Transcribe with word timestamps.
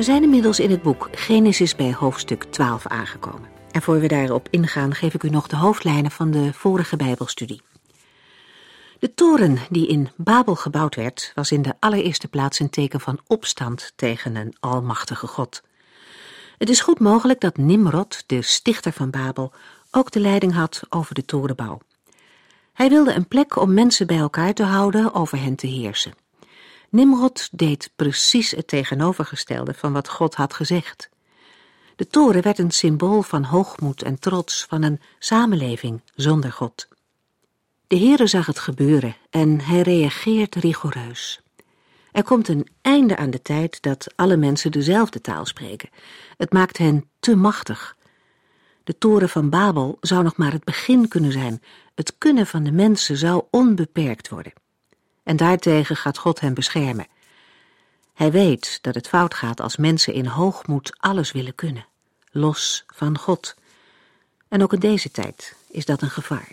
We 0.00 0.06
zijn 0.06 0.22
inmiddels 0.22 0.60
in 0.60 0.70
het 0.70 0.82
boek 0.82 1.08
Genesis 1.12 1.76
bij 1.76 1.92
hoofdstuk 1.92 2.44
12 2.44 2.86
aangekomen. 2.86 3.48
En 3.70 3.82
voor 3.82 4.00
we 4.00 4.08
daarop 4.08 4.48
ingaan, 4.50 4.94
geef 4.94 5.14
ik 5.14 5.22
u 5.22 5.30
nog 5.30 5.46
de 5.46 5.56
hoofdlijnen 5.56 6.10
van 6.10 6.30
de 6.30 6.52
vorige 6.52 6.96
Bijbelstudie. 6.96 7.62
De 8.98 9.14
toren 9.14 9.58
die 9.70 9.86
in 9.88 10.08
Babel 10.16 10.54
gebouwd 10.54 10.94
werd, 10.94 11.32
was 11.34 11.52
in 11.52 11.62
de 11.62 11.74
allereerste 11.78 12.28
plaats 12.28 12.58
een 12.58 12.70
teken 12.70 13.00
van 13.00 13.20
opstand 13.26 13.92
tegen 13.96 14.36
een 14.36 14.54
almachtige 14.60 15.26
God. 15.26 15.62
Het 16.58 16.68
is 16.68 16.80
goed 16.80 16.98
mogelijk 16.98 17.40
dat 17.40 17.56
Nimrod, 17.56 18.24
de 18.26 18.42
stichter 18.42 18.92
van 18.92 19.10
Babel, 19.10 19.52
ook 19.90 20.10
de 20.10 20.20
leiding 20.20 20.54
had 20.54 20.82
over 20.88 21.14
de 21.14 21.24
torenbouw. 21.24 21.78
Hij 22.72 22.88
wilde 22.88 23.12
een 23.12 23.28
plek 23.28 23.56
om 23.56 23.74
mensen 23.74 24.06
bij 24.06 24.18
elkaar 24.18 24.52
te 24.52 24.64
houden, 24.64 25.14
over 25.14 25.40
hen 25.42 25.56
te 25.56 25.66
heersen. 25.66 26.12
Nimrod 26.90 27.48
deed 27.52 27.90
precies 27.96 28.50
het 28.50 28.66
tegenovergestelde 28.66 29.74
van 29.74 29.92
wat 29.92 30.08
God 30.08 30.34
had 30.34 30.54
gezegd. 30.54 31.08
De 31.96 32.06
toren 32.06 32.42
werd 32.42 32.58
een 32.58 32.70
symbool 32.70 33.22
van 33.22 33.44
hoogmoed 33.44 34.02
en 34.02 34.18
trots 34.18 34.64
van 34.68 34.82
een 34.82 35.00
samenleving 35.18 36.02
zonder 36.14 36.52
God. 36.52 36.88
De 37.86 37.98
Heere 37.98 38.26
zag 38.26 38.46
het 38.46 38.58
gebeuren 38.58 39.16
en 39.30 39.60
hij 39.60 39.80
reageert 39.80 40.54
rigoureus. 40.54 41.40
Er 42.12 42.22
komt 42.22 42.48
een 42.48 42.68
einde 42.80 43.16
aan 43.16 43.30
de 43.30 43.42
tijd 43.42 43.82
dat 43.82 44.06
alle 44.16 44.36
mensen 44.36 44.70
dezelfde 44.70 45.20
taal 45.20 45.46
spreken. 45.46 45.88
Het 46.36 46.52
maakt 46.52 46.78
hen 46.78 47.10
te 47.20 47.36
machtig. 47.36 47.96
De 48.84 48.98
toren 48.98 49.28
van 49.28 49.50
Babel 49.50 49.96
zou 50.00 50.22
nog 50.22 50.36
maar 50.36 50.52
het 50.52 50.64
begin 50.64 51.08
kunnen 51.08 51.32
zijn. 51.32 51.62
Het 51.94 52.18
kunnen 52.18 52.46
van 52.46 52.62
de 52.62 52.72
mensen 52.72 53.16
zou 53.16 53.42
onbeperkt 53.50 54.28
worden. 54.28 54.52
En 55.22 55.36
daartegen 55.36 55.96
gaat 55.96 56.18
God 56.18 56.40
hen 56.40 56.54
beschermen. 56.54 57.06
Hij 58.14 58.30
weet 58.30 58.78
dat 58.82 58.94
het 58.94 59.08
fout 59.08 59.34
gaat 59.34 59.60
als 59.60 59.76
mensen 59.76 60.12
in 60.12 60.26
hoogmoed 60.26 60.96
alles 60.98 61.32
willen 61.32 61.54
kunnen, 61.54 61.86
los 62.30 62.84
van 62.86 63.18
God. 63.18 63.54
En 64.48 64.62
ook 64.62 64.72
in 64.72 64.80
deze 64.80 65.10
tijd 65.10 65.56
is 65.70 65.84
dat 65.84 66.02
een 66.02 66.10
gevaar. 66.10 66.52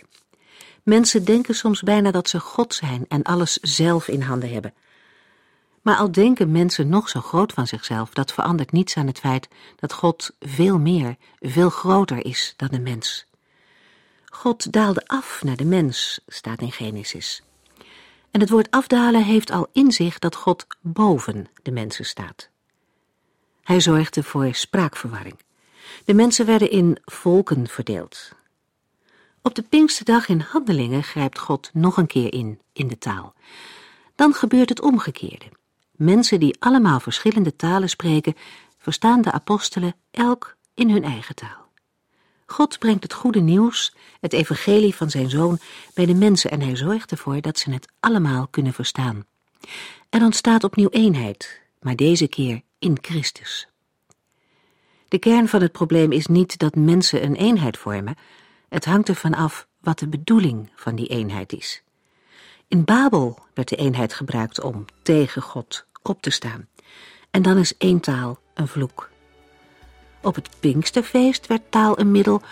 Mensen 0.82 1.24
denken 1.24 1.54
soms 1.54 1.82
bijna 1.82 2.10
dat 2.10 2.28
ze 2.28 2.40
God 2.40 2.74
zijn 2.74 3.04
en 3.08 3.22
alles 3.22 3.58
zelf 3.62 4.08
in 4.08 4.22
handen 4.22 4.52
hebben. 4.52 4.74
Maar 5.82 5.96
al 5.96 6.12
denken 6.12 6.52
mensen 6.52 6.88
nog 6.88 7.08
zo 7.08 7.20
groot 7.20 7.52
van 7.52 7.66
zichzelf, 7.66 8.10
dat 8.12 8.32
verandert 8.32 8.72
niets 8.72 8.96
aan 8.96 9.06
het 9.06 9.18
feit 9.18 9.48
dat 9.76 9.92
God 9.92 10.30
veel 10.40 10.78
meer, 10.78 11.16
veel 11.40 11.70
groter 11.70 12.24
is 12.24 12.54
dan 12.56 12.68
de 12.68 12.80
mens. 12.80 13.26
God 14.24 14.72
daalde 14.72 15.02
af 15.06 15.42
naar 15.42 15.56
de 15.56 15.64
mens, 15.64 16.20
staat 16.26 16.60
in 16.60 16.72
Genesis. 16.72 17.42
En 18.30 18.40
het 18.40 18.50
woord 18.50 18.70
afdalen 18.70 19.24
heeft 19.24 19.50
al 19.50 19.68
in 19.72 19.92
zich 19.92 20.18
dat 20.18 20.34
God 20.34 20.66
boven 20.80 21.46
de 21.62 21.70
mensen 21.70 22.04
staat. 22.04 22.50
Hij 23.62 23.80
zorgde 23.80 24.22
voor 24.22 24.54
spraakverwarring. 24.54 25.38
De 26.04 26.14
mensen 26.14 26.46
werden 26.46 26.70
in 26.70 26.98
volken 27.04 27.66
verdeeld. 27.66 28.32
Op 29.42 29.54
de 29.54 29.62
Pinksterdag 29.62 30.28
in 30.28 30.40
Handelingen 30.40 31.02
grijpt 31.02 31.38
God 31.38 31.70
nog 31.72 31.96
een 31.96 32.06
keer 32.06 32.32
in, 32.32 32.60
in 32.72 32.88
de 32.88 32.98
taal. 32.98 33.34
Dan 34.14 34.34
gebeurt 34.34 34.68
het 34.68 34.80
omgekeerde. 34.80 35.46
Mensen 35.90 36.40
die 36.40 36.56
allemaal 36.58 37.00
verschillende 37.00 37.56
talen 37.56 37.88
spreken, 37.88 38.34
verstaan 38.78 39.22
de 39.22 39.32
apostelen 39.32 39.94
elk 40.10 40.56
in 40.74 40.90
hun 40.90 41.04
eigen 41.04 41.34
taal. 41.34 41.67
God 42.50 42.78
brengt 42.78 43.02
het 43.02 43.12
goede 43.12 43.40
nieuws, 43.40 43.94
het 44.20 44.32
evangelie 44.32 44.94
van 44.94 45.10
zijn 45.10 45.30
zoon, 45.30 45.58
bij 45.94 46.06
de 46.06 46.14
mensen 46.14 46.50
en 46.50 46.60
hij 46.60 46.76
zorgt 46.76 47.10
ervoor 47.10 47.40
dat 47.40 47.58
ze 47.58 47.70
het 47.70 47.88
allemaal 48.00 48.46
kunnen 48.50 48.72
verstaan. 48.72 49.24
Er 50.10 50.22
ontstaat 50.22 50.64
opnieuw 50.64 50.88
eenheid, 50.88 51.60
maar 51.80 51.96
deze 51.96 52.28
keer 52.28 52.62
in 52.78 52.98
Christus. 53.00 53.68
De 55.08 55.18
kern 55.18 55.48
van 55.48 55.62
het 55.62 55.72
probleem 55.72 56.12
is 56.12 56.26
niet 56.26 56.58
dat 56.58 56.74
mensen 56.74 57.24
een 57.24 57.34
eenheid 57.34 57.78
vormen, 57.78 58.16
het 58.68 58.84
hangt 58.84 59.08
ervan 59.08 59.34
af 59.34 59.66
wat 59.80 59.98
de 59.98 60.08
bedoeling 60.08 60.70
van 60.74 60.94
die 60.94 61.06
eenheid 61.06 61.52
is. 61.52 61.82
In 62.68 62.84
Babel 62.84 63.38
werd 63.54 63.68
de 63.68 63.76
eenheid 63.76 64.14
gebruikt 64.14 64.60
om 64.60 64.84
tegen 65.02 65.42
God 65.42 65.86
op 66.02 66.22
te 66.22 66.30
staan. 66.30 66.68
En 67.30 67.42
dan 67.42 67.58
is 67.58 67.76
één 67.76 68.00
taal 68.00 68.38
een 68.54 68.68
vloek. 68.68 69.10
Op 70.28 70.34
het 70.34 70.48
Pinksterfeest 70.60 71.46
werd 71.46 71.62
taal 71.70 71.98
een 71.98 72.10
middel 72.10 72.42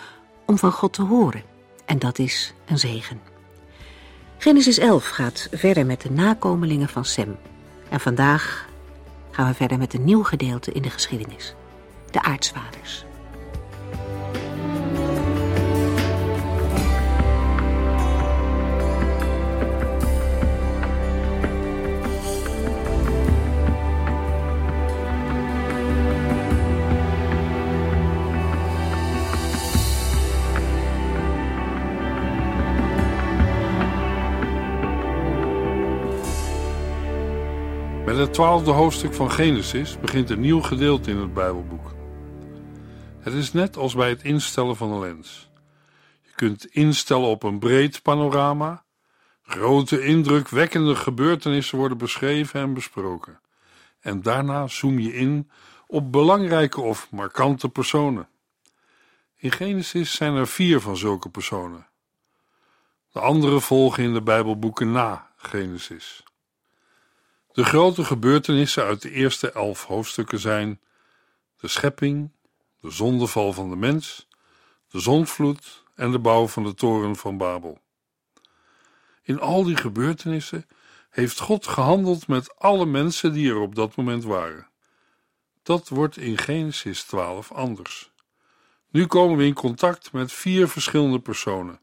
om 0.45 0.57
van 0.57 0.71
God 0.71 0.93
te 0.93 1.01
horen. 1.01 1.43
En 1.85 1.99
dat 1.99 2.19
is 2.19 2.53
een 2.65 2.79
zegen. 2.79 3.21
Genesis 4.37 4.77
11 4.77 5.07
gaat 5.07 5.47
verder 5.51 5.85
met 5.85 6.01
de 6.01 6.11
nakomelingen 6.11 6.89
van 6.89 7.05
Sem. 7.05 7.37
En 7.89 7.99
vandaag 7.99 8.67
gaan 9.31 9.47
we 9.47 9.53
verder 9.53 9.77
met 9.77 9.93
een 9.93 10.03
nieuw 10.03 10.23
gedeelte 10.23 10.71
in 10.71 10.81
de 10.81 10.89
geschiedenis. 10.89 11.55
De 12.11 12.21
aartsvaders. 12.21 13.05
Met 38.17 38.25
het 38.25 38.35
twaalfde 38.35 38.71
hoofdstuk 38.71 39.13
van 39.13 39.31
Genesis 39.31 39.99
begint 39.99 40.29
een 40.29 40.39
nieuw 40.39 40.61
gedeelte 40.61 41.09
in 41.09 41.17
het 41.17 41.33
Bijbelboek. 41.33 41.93
Het 43.19 43.33
is 43.33 43.53
net 43.53 43.77
als 43.77 43.95
bij 43.95 44.09
het 44.09 44.23
instellen 44.23 44.75
van 44.75 44.91
een 44.91 44.99
lens. 44.99 45.49
Je 46.21 46.31
kunt 46.35 46.65
instellen 46.65 47.27
op 47.27 47.43
een 47.43 47.59
breed 47.59 48.01
panorama. 48.01 48.83
Grote, 49.41 50.01
indrukwekkende 50.05 50.95
gebeurtenissen 50.95 51.77
worden 51.77 51.97
beschreven 51.97 52.61
en 52.61 52.73
besproken. 52.73 53.39
En 53.99 54.21
daarna 54.21 54.67
zoom 54.67 54.99
je 54.99 55.13
in 55.13 55.49
op 55.87 56.11
belangrijke 56.11 56.81
of 56.81 57.11
markante 57.11 57.69
personen. 57.69 58.29
In 59.35 59.51
Genesis 59.51 60.15
zijn 60.15 60.35
er 60.35 60.47
vier 60.47 60.81
van 60.81 60.97
zulke 60.97 61.29
personen. 61.29 61.87
De 63.11 63.19
andere 63.19 63.59
volgen 63.59 64.03
in 64.03 64.13
de 64.13 64.21
Bijbelboeken 64.21 64.91
na 64.91 65.31
Genesis. 65.35 66.26
De 67.57 67.65
grote 67.65 68.03
gebeurtenissen 68.03 68.83
uit 68.83 69.01
de 69.01 69.11
eerste 69.11 69.51
elf 69.51 69.85
hoofdstukken 69.85 70.39
zijn 70.39 70.79
de 71.59 71.67
schepping, 71.67 72.31
de 72.79 72.91
zondeval 72.91 73.53
van 73.53 73.69
de 73.69 73.75
mens, 73.75 74.27
de 74.87 74.99
zondvloed 74.99 75.83
en 75.95 76.11
de 76.11 76.19
bouw 76.19 76.47
van 76.47 76.63
de 76.63 76.73
toren 76.73 77.15
van 77.15 77.37
Babel. 77.37 77.79
In 79.23 79.39
al 79.39 79.63
die 79.63 79.75
gebeurtenissen 79.75 80.65
heeft 81.09 81.39
God 81.39 81.67
gehandeld 81.67 82.27
met 82.27 82.55
alle 82.57 82.85
mensen 82.85 83.33
die 83.33 83.49
er 83.49 83.59
op 83.59 83.75
dat 83.75 83.95
moment 83.95 84.23
waren. 84.23 84.69
Dat 85.63 85.89
wordt 85.89 86.17
in 86.17 86.37
Genesis 86.37 87.03
12 87.03 87.51
anders. 87.51 88.11
Nu 88.89 89.05
komen 89.05 89.37
we 89.37 89.45
in 89.45 89.53
contact 89.53 90.11
met 90.11 90.31
vier 90.31 90.67
verschillende 90.67 91.19
personen. 91.19 91.79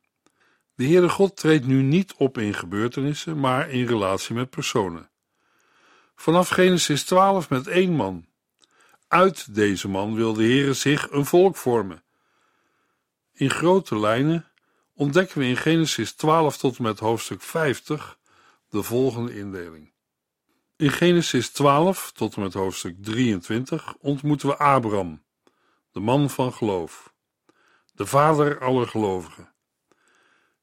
De 0.75 0.85
Heere 0.85 1.09
God 1.09 1.37
treedt 1.37 1.67
nu 1.67 1.83
niet 1.83 2.15
op 2.17 2.39
in 2.39 2.55
gebeurtenissen, 2.55 3.41
maar 3.41 3.71
in 3.71 3.87
relatie 3.87 4.35
met 4.35 4.51
personen. 4.51 5.13
Vanaf 6.15 6.49
Genesis 6.49 7.05
12 7.05 7.51
met 7.51 7.67
één 7.67 7.93
man. 7.93 8.27
Uit 9.09 9.55
deze 9.55 9.89
man 9.89 10.15
wil 10.15 10.33
de 10.33 10.43
Heere 10.43 10.73
zich 10.73 11.11
een 11.11 11.27
volk 11.27 11.57
vormen. 11.57 12.05
In 13.33 13.51
grote 13.51 13.99
lijnen 13.99 14.49
ontdekken 14.95 15.39
we 15.39 15.45
in 15.45 15.57
Genesis 15.57 16.13
12 16.13 16.57
tot 16.57 16.77
en 16.77 16.83
met 16.83 16.99
hoofdstuk 16.99 17.43
50 17.43 18.19
de 18.69 18.83
volgende 18.83 19.37
indeling. 19.37 19.93
In 20.77 20.91
Genesis 20.91 21.51
12 21.51 22.13
tot 22.13 22.35
en 22.35 22.43
met 22.43 22.55
hoofdstuk 22.55 22.97
23 23.03 23.95
ontmoeten 23.99 24.49
we 24.49 24.57
Abraham, 24.57 25.23
de 25.93 26.01
man 26.01 26.31
van 26.31 26.53
geloof, 26.53 27.13
de 27.93 28.07
vader 28.07 28.61
aller 28.61 28.89
gelovigen. 28.89 29.53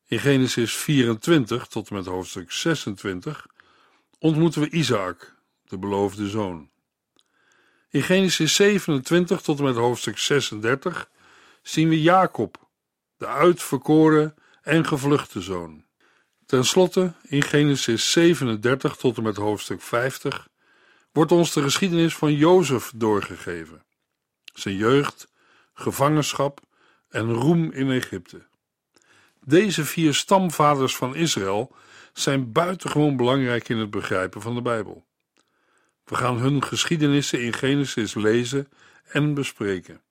In 0.07 0.19
Genesis 0.19 0.75
24 0.75 1.67
tot 1.67 1.89
en 1.89 1.95
met 1.95 2.05
hoofdstuk 2.05 2.51
26 2.51 3.47
ontmoeten 4.19 4.61
we 4.61 4.69
Isaac, 4.69 5.35
de 5.71 5.77
beloofde 5.77 6.29
zoon. 6.29 6.69
In 7.89 8.03
Genesis 8.03 8.55
27 8.55 9.41
tot 9.41 9.57
en 9.57 9.63
met 9.63 9.75
hoofdstuk 9.75 10.17
36 10.17 11.09
zien 11.61 11.89
we 11.89 12.01
Jacob, 12.01 12.69
de 13.17 13.27
uitverkoren 13.27 14.35
en 14.61 14.85
gevluchte 14.85 15.41
zoon. 15.41 15.85
Ten 16.45 16.65
slotte, 16.65 17.13
in 17.23 17.41
Genesis 17.41 18.11
37 18.11 18.95
tot 18.95 19.17
en 19.17 19.23
met 19.23 19.35
hoofdstuk 19.35 19.81
50, 19.81 20.47
wordt 21.11 21.31
ons 21.31 21.53
de 21.53 21.61
geschiedenis 21.61 22.15
van 22.15 22.33
Jozef 22.33 22.91
doorgegeven. 22.95 23.83
Zijn 24.53 24.75
jeugd, 24.75 25.27
gevangenschap 25.73 26.59
en 27.09 27.33
roem 27.33 27.71
in 27.71 27.91
Egypte. 27.91 28.47
Deze 29.45 29.85
vier 29.85 30.13
stamvaders 30.13 30.95
van 30.95 31.15
Israël 31.15 31.75
zijn 32.13 32.51
buitengewoon 32.51 33.15
belangrijk 33.17 33.69
in 33.69 33.77
het 33.77 33.89
begrijpen 33.89 34.41
van 34.41 34.55
de 34.55 34.61
Bijbel. 34.61 35.09
We 36.11 36.17
gaan 36.17 36.37
hun 36.37 36.63
geschiedenissen 36.63 37.43
in 37.43 37.53
Genesis 37.53 38.13
lezen 38.13 38.69
en 39.03 39.33
bespreken. 39.33 40.01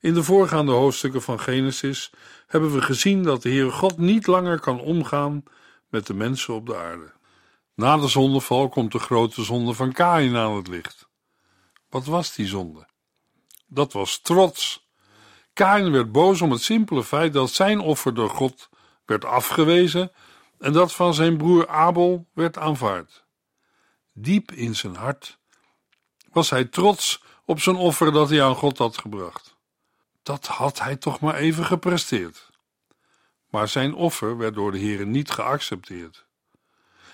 In 0.00 0.14
de 0.14 0.22
voorgaande 0.22 0.72
hoofdstukken 0.72 1.22
van 1.22 1.40
Genesis 1.40 2.10
hebben 2.46 2.72
we 2.72 2.82
gezien 2.82 3.22
dat 3.22 3.42
de 3.42 3.48
Heere 3.48 3.70
God 3.70 3.98
niet 3.98 4.26
langer 4.26 4.60
kan 4.60 4.80
omgaan 4.80 5.44
met 5.88 6.06
de 6.06 6.14
mensen 6.14 6.54
op 6.54 6.66
de 6.66 6.76
aarde. 6.76 7.12
Na 7.74 7.96
de 7.96 8.08
zondeval 8.08 8.68
komt 8.68 8.92
de 8.92 8.98
grote 8.98 9.42
zonde 9.42 9.74
van 9.74 9.92
Kain 9.92 10.36
aan 10.36 10.56
het 10.56 10.68
licht. 10.68 11.08
Wat 11.88 12.04
was 12.04 12.34
die 12.34 12.46
zonde? 12.46 12.86
Dat 13.66 13.92
was 13.92 14.20
trots. 14.20 14.88
Kain 15.52 15.90
werd 15.90 16.12
boos 16.12 16.40
om 16.40 16.50
het 16.50 16.62
simpele 16.62 17.04
feit 17.04 17.32
dat 17.32 17.50
zijn 17.50 17.80
offer 17.80 18.14
door 18.14 18.30
God 18.30 18.68
werd 19.04 19.24
afgewezen 19.24 20.12
en 20.58 20.72
dat 20.72 20.92
van 20.92 21.14
zijn 21.14 21.36
broer 21.36 21.68
Abel 21.68 22.26
werd 22.32 22.58
aanvaard. 22.58 23.26
Diep 24.20 24.52
in 24.52 24.76
zijn 24.76 24.96
hart 24.96 25.38
was 26.32 26.50
hij 26.50 26.64
trots 26.64 27.22
op 27.44 27.60
zijn 27.60 27.76
offer 27.76 28.12
dat 28.12 28.28
hij 28.30 28.42
aan 28.42 28.54
God 28.54 28.78
had 28.78 28.98
gebracht. 28.98 29.56
Dat 30.22 30.46
had 30.46 30.78
hij 30.78 30.96
toch 30.96 31.20
maar 31.20 31.34
even 31.34 31.64
gepresteerd. 31.64 32.50
Maar 33.50 33.68
zijn 33.68 33.94
offer 33.94 34.36
werd 34.36 34.54
door 34.54 34.72
de 34.72 34.78
Heer 34.78 35.06
niet 35.06 35.30
geaccepteerd. 35.30 36.26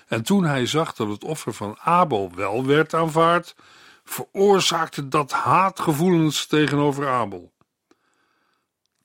En 0.07 0.23
toen 0.23 0.43
hij 0.43 0.65
zag 0.65 0.93
dat 0.93 1.07
het 1.07 1.23
offer 1.23 1.53
van 1.53 1.79
Abel 1.79 2.31
wel 2.35 2.65
werd 2.65 2.93
aanvaard, 2.93 3.55
veroorzaakte 4.03 5.07
dat 5.07 5.31
haatgevoelens 5.31 6.45
tegenover 6.45 7.07
Abel. 7.07 7.53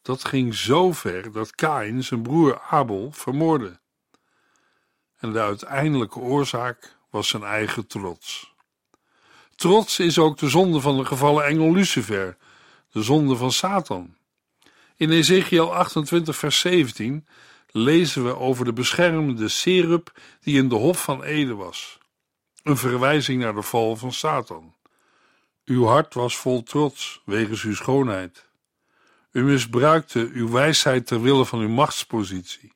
Dat 0.02 0.24
ging 0.24 0.54
zo 0.54 0.92
ver 0.92 1.32
dat 1.32 1.54
Kain 1.54 2.04
zijn 2.04 2.22
broer 2.22 2.60
Abel 2.60 3.12
vermoordde. 3.12 3.80
En 5.16 5.32
de 5.32 5.40
uiteindelijke 5.40 6.18
oorzaak 6.18 6.98
was 7.10 7.28
zijn 7.28 7.42
eigen 7.42 7.86
trots. 7.86 8.54
Trots 9.54 9.98
is 9.98 10.18
ook 10.18 10.38
de 10.38 10.48
zonde 10.48 10.80
van 10.80 10.96
de 10.96 11.04
gevallen 11.04 11.44
engel 11.44 11.72
Lucifer, 11.72 12.36
de 12.92 13.02
zonde 13.02 13.36
van 13.36 13.52
Satan. 13.52 14.16
In 14.96 15.10
Ezekiel 15.10 15.74
28, 15.74 16.36
vers 16.36 16.58
17 16.58 17.26
lezen 17.70 18.24
we 18.24 18.36
over 18.36 18.64
de 18.64 18.72
beschermende 18.72 19.48
serup 19.48 20.20
die 20.40 20.56
in 20.56 20.68
de 20.68 20.74
Hof 20.74 21.02
van 21.02 21.22
Eden 21.22 21.56
was. 21.56 21.98
Een 22.62 22.76
verwijzing 22.76 23.42
naar 23.42 23.54
de 23.54 23.62
val 23.62 23.96
van 23.96 24.12
Satan. 24.12 24.74
Uw 25.64 25.84
hart 25.84 26.14
was 26.14 26.36
vol 26.36 26.62
trots 26.62 27.22
wegens 27.24 27.62
uw 27.62 27.74
schoonheid. 27.74 28.48
U 29.32 29.42
misbruikte 29.42 30.30
uw 30.32 30.50
wijsheid 30.50 31.06
ter 31.06 31.22
wille 31.22 31.46
van 31.46 31.60
uw 31.60 31.68
machtspositie. 31.68 32.72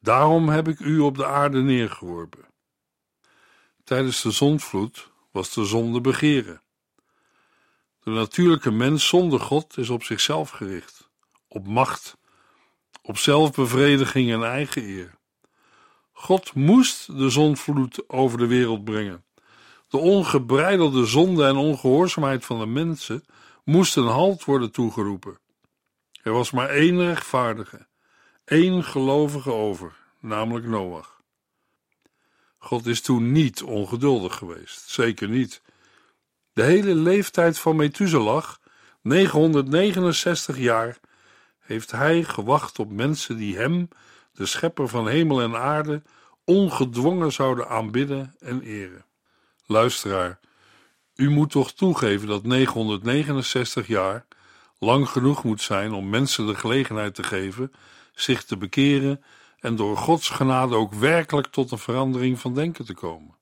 Daarom 0.00 0.48
heb 0.48 0.68
ik 0.68 0.78
u 0.78 0.98
op 0.98 1.16
de 1.16 1.26
aarde 1.26 1.62
neergeworpen. 1.62 2.49
Tijdens 3.90 4.22
de 4.22 4.30
zondvloed 4.30 5.10
was 5.30 5.54
de 5.54 5.64
zonde 5.64 6.00
begeren. 6.00 6.62
De 8.02 8.10
natuurlijke 8.10 8.70
mens 8.70 9.08
zonder 9.08 9.40
God 9.40 9.76
is 9.76 9.88
op 9.88 10.02
zichzelf 10.02 10.50
gericht, 10.50 11.10
op 11.48 11.66
macht, 11.66 12.16
op 13.02 13.18
zelfbevrediging 13.18 14.30
en 14.30 14.42
eigen 14.42 14.82
eer. 14.82 15.14
God 16.12 16.54
moest 16.54 17.16
de 17.16 17.30
zondvloed 17.30 18.08
over 18.08 18.38
de 18.38 18.46
wereld 18.46 18.84
brengen. 18.84 19.24
De 19.88 19.98
ongebreidelde 19.98 21.06
zonde 21.06 21.44
en 21.44 21.56
ongehoorzaamheid 21.56 22.44
van 22.44 22.58
de 22.58 22.66
mensen 22.66 23.24
moest 23.64 23.96
een 23.96 24.06
halt 24.06 24.44
worden 24.44 24.72
toegeroepen. 24.72 25.38
Er 26.22 26.32
was 26.32 26.50
maar 26.50 26.68
één 26.68 26.98
rechtvaardige, 26.98 27.86
één 28.44 28.84
gelovige 28.84 29.52
over, 29.52 29.96
namelijk 30.20 30.66
Noach. 30.66 31.19
God 32.62 32.86
is 32.86 33.00
toen 33.00 33.32
niet 33.32 33.62
ongeduldig 33.62 34.36
geweest, 34.36 34.88
zeker 34.90 35.28
niet. 35.28 35.62
De 36.52 36.62
hele 36.62 36.94
leeftijd 36.94 37.58
van 37.58 37.76
Methuselah, 37.76 38.44
969 39.02 40.58
jaar, 40.58 40.98
heeft 41.58 41.90
hij 41.90 42.22
gewacht 42.24 42.78
op 42.78 42.90
mensen 42.90 43.36
die 43.36 43.56
hem, 43.56 43.88
de 44.32 44.46
schepper 44.46 44.88
van 44.88 45.08
hemel 45.08 45.40
en 45.40 45.56
aarde, 45.56 46.02
ongedwongen 46.44 47.32
zouden 47.32 47.68
aanbidden 47.68 48.34
en 48.38 48.62
eren. 48.62 49.04
Luisteraar, 49.66 50.40
u 51.14 51.30
moet 51.30 51.50
toch 51.50 51.72
toegeven 51.72 52.28
dat 52.28 52.42
969 52.42 53.86
jaar 53.86 54.26
lang 54.78 55.08
genoeg 55.08 55.44
moet 55.44 55.62
zijn 55.62 55.92
om 55.92 56.08
mensen 56.08 56.46
de 56.46 56.54
gelegenheid 56.54 57.14
te 57.14 57.22
geven 57.22 57.72
zich 58.14 58.44
te 58.44 58.56
bekeren 58.56 59.22
en 59.60 59.76
door 59.76 59.96
Gods 59.96 60.28
genade 60.28 60.74
ook 60.74 60.92
werkelijk 60.92 61.46
tot 61.46 61.70
een 61.70 61.78
verandering 61.78 62.40
van 62.40 62.54
denken 62.54 62.84
te 62.84 62.94
komen. 62.94 63.38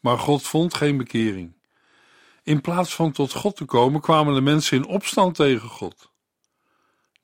Maar 0.00 0.18
God 0.18 0.42
vond 0.42 0.74
geen 0.74 0.96
bekering. 0.96 1.52
In 2.42 2.60
plaats 2.60 2.94
van 2.94 3.12
tot 3.12 3.32
God 3.32 3.56
te 3.56 3.64
komen, 3.64 4.00
kwamen 4.00 4.34
de 4.34 4.40
mensen 4.40 4.76
in 4.76 4.86
opstand 4.86 5.34
tegen 5.34 5.68
God. 5.68 6.10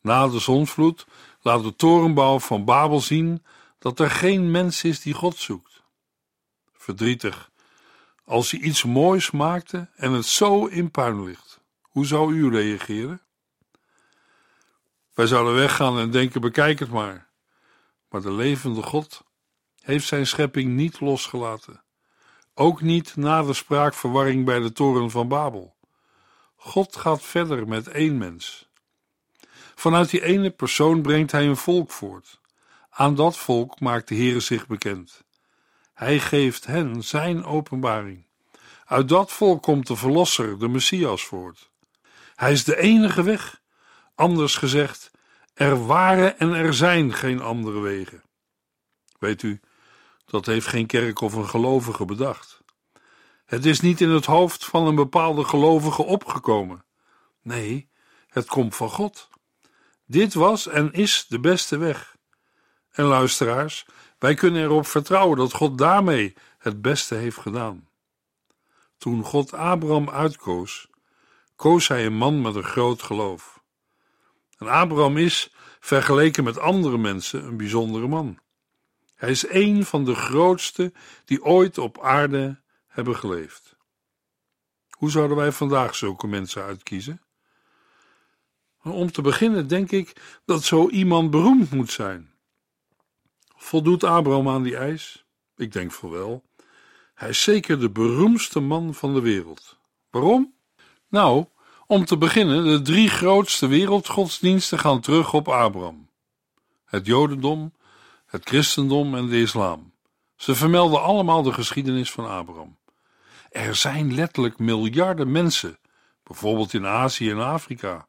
Na 0.01 0.29
de 0.29 0.39
zonsvloed 0.39 1.07
laat 1.41 1.63
de 1.63 1.77
torenbouw 1.77 2.39
van 2.39 2.65
Babel 2.65 3.01
zien 3.01 3.45
dat 3.79 3.99
er 3.99 4.11
geen 4.11 4.51
mens 4.51 4.85
is 4.85 5.01
die 5.01 5.15
God 5.15 5.37
zoekt. 5.37 5.83
Verdrietig, 6.73 7.51
als 8.25 8.51
hij 8.51 8.61
iets 8.61 8.85
moois 8.85 9.31
maakte 9.31 9.89
en 9.97 10.13
het 10.13 10.27
zo 10.27 10.67
in 10.67 10.91
puin 10.91 11.25
ligt. 11.25 11.61
Hoe 11.81 12.07
zou 12.07 12.35
u 12.35 12.51
reageren? 12.51 13.21
Wij 15.15 15.27
zouden 15.27 15.55
weggaan 15.55 15.99
en 15.99 16.11
denken: 16.11 16.41
bekijk 16.41 16.79
het 16.79 16.91
maar. 16.91 17.30
Maar 18.11 18.21
de 18.21 18.33
levende 18.33 18.83
God 18.83 19.25
heeft 19.81 20.07
zijn 20.07 20.27
schepping 20.27 20.77
niet 20.77 21.01
losgelaten. 21.01 21.83
Ook 22.55 22.81
niet 22.81 23.17
na 23.17 23.43
de 23.43 23.55
spraakverwarring 23.55 24.45
bij 24.45 24.59
de 24.59 24.73
toren 24.73 25.11
van 25.11 25.29
Babel. 25.29 25.75
God 26.57 26.97
gaat 26.97 27.23
verder 27.23 27.69
met 27.69 27.89
één 27.89 28.19
mens. 28.19 28.69
Vanuit 29.75 30.11
die 30.11 30.23
ene 30.23 30.51
persoon 30.51 31.03
brengt 31.03 31.33
hij 31.33 31.47
een 31.47 31.57
volk 31.57 31.91
voort. 31.91 32.41
Aan 32.91 33.15
dat 33.15 33.37
volk 33.37 33.81
maakt 33.81 34.09
de 34.09 34.15
Heere 34.15 34.41
zich 34.41 34.67
bekend. 34.67 35.25
Hij 35.95 36.19
geeft 36.19 36.67
hen 36.67 37.05
zijn 37.05 37.45
openbaring. 37.45 38.25
Uit 38.85 39.09
dat 39.09 39.33
volk 39.33 39.63
komt 39.63 39.87
de 39.87 39.97
Verlosser, 39.97 40.59
de 40.59 40.69
Messias, 40.69 41.25
voort. 41.25 41.71
Hij 42.35 42.53
is 42.53 42.65
de 42.65 42.77
enige 42.77 43.23
weg. 43.23 43.61
Anders 44.15 44.57
gezegd, 44.57 45.10
er 45.61 45.87
waren 45.87 46.39
en 46.39 46.53
er 46.53 46.75
zijn 46.75 47.13
geen 47.13 47.41
andere 47.41 47.81
wegen. 47.81 48.23
Weet 49.19 49.43
u, 49.43 49.61
dat 50.25 50.47
heeft 50.47 50.67
geen 50.67 50.87
kerk 50.87 51.21
of 51.21 51.35
een 51.35 51.49
gelovige 51.49 52.05
bedacht. 52.05 52.63
Het 53.45 53.65
is 53.65 53.81
niet 53.81 54.01
in 54.01 54.11
het 54.11 54.25
hoofd 54.25 54.65
van 54.65 54.87
een 54.87 54.95
bepaalde 54.95 55.45
gelovige 55.45 56.03
opgekomen. 56.03 56.85
Nee, 57.43 57.89
het 58.29 58.47
komt 58.47 58.77
van 58.77 58.91
God. 58.91 59.29
Dit 60.07 60.35
was 60.35 60.67
en 60.67 60.93
is 60.93 61.27
de 61.29 61.41
beste 61.41 61.77
weg. 61.77 62.17
En 62.91 63.05
luisteraars, 63.05 63.87
wij 64.19 64.35
kunnen 64.35 64.63
erop 64.63 64.87
vertrouwen 64.87 65.39
dat 65.39 65.53
God 65.53 65.79
daarmee 65.79 66.35
het 66.59 66.83
beste 66.83 67.15
heeft 67.15 67.39
gedaan. 67.39 67.89
Toen 68.99 69.25
God 69.25 69.53
Abraham 69.53 70.11
uitkoos, 70.11 70.89
koos 71.57 71.89
hij 71.89 72.07
een 72.07 72.17
man 72.17 72.43
met 72.43 72.55
een 72.55 72.65
groot 72.65 73.03
geloof. 73.03 73.60
En 74.61 74.69
Abraham 74.69 75.17
is, 75.17 75.51
vergeleken 75.81 76.45
met 76.45 76.59
andere 76.59 76.99
mensen, 76.99 77.45
een 77.45 77.57
bijzondere 77.57 78.07
man. 78.07 78.39
Hij 79.15 79.31
is 79.31 79.49
een 79.49 79.85
van 79.85 80.05
de 80.05 80.15
grootste 80.15 80.93
die 81.25 81.45
ooit 81.45 81.79
op 81.79 82.01
aarde 82.01 82.61
hebben 82.87 83.17
geleefd. 83.17 83.77
Hoe 84.91 85.11
zouden 85.11 85.37
wij 85.37 85.53
vandaag 85.53 85.95
zulke 85.95 86.27
mensen 86.27 86.63
uitkiezen? 86.63 87.21
Om 88.83 89.13
te 89.13 89.23
beginnen 89.23 89.69
denk 89.69 89.91
ik 89.91 90.41
dat 90.45 90.65
zo 90.65 90.89
iemand 90.89 91.31
beroemd 91.31 91.71
moet 91.71 91.91
zijn. 91.91 92.35
Voldoet 93.57 94.05
Abraham 94.05 94.49
aan 94.49 94.63
die 94.63 94.77
eis? 94.77 95.25
Ik 95.57 95.73
denk 95.73 95.93
voor 95.93 96.11
wel. 96.11 96.45
Hij 97.15 97.29
is 97.29 97.43
zeker 97.43 97.81
de 97.81 97.91
beroemdste 97.91 98.61
man 98.61 98.95
van 98.95 99.15
de 99.15 99.21
wereld. 99.21 99.79
Waarom? 100.11 100.55
Nou, 101.09 101.47
om 101.91 102.05
te 102.05 102.19
beginnen, 102.19 102.65
de 102.65 102.83
drie 102.83 103.09
grootste 103.09 103.67
wereldgodsdiensten 103.67 104.79
gaan 104.79 105.01
terug 105.01 105.33
op 105.33 105.49
Abraham: 105.49 106.09
het 106.85 107.07
Jodendom, 107.07 107.73
het 108.27 108.49
christendom 108.49 109.15
en 109.15 109.29
de 109.29 109.41
islam. 109.41 109.93
Ze 110.37 110.55
vermelden 110.55 111.03
allemaal 111.03 111.43
de 111.43 111.53
geschiedenis 111.53 112.11
van 112.11 112.29
Abraham. 112.29 112.79
Er 113.51 113.75
zijn 113.75 114.15
letterlijk 114.15 114.59
miljarden 114.59 115.33
mensen, 115.33 115.79
bijvoorbeeld 116.23 116.75
in 116.75 116.87
Azië 116.87 117.31
en 117.31 117.41
Afrika, 117.41 118.07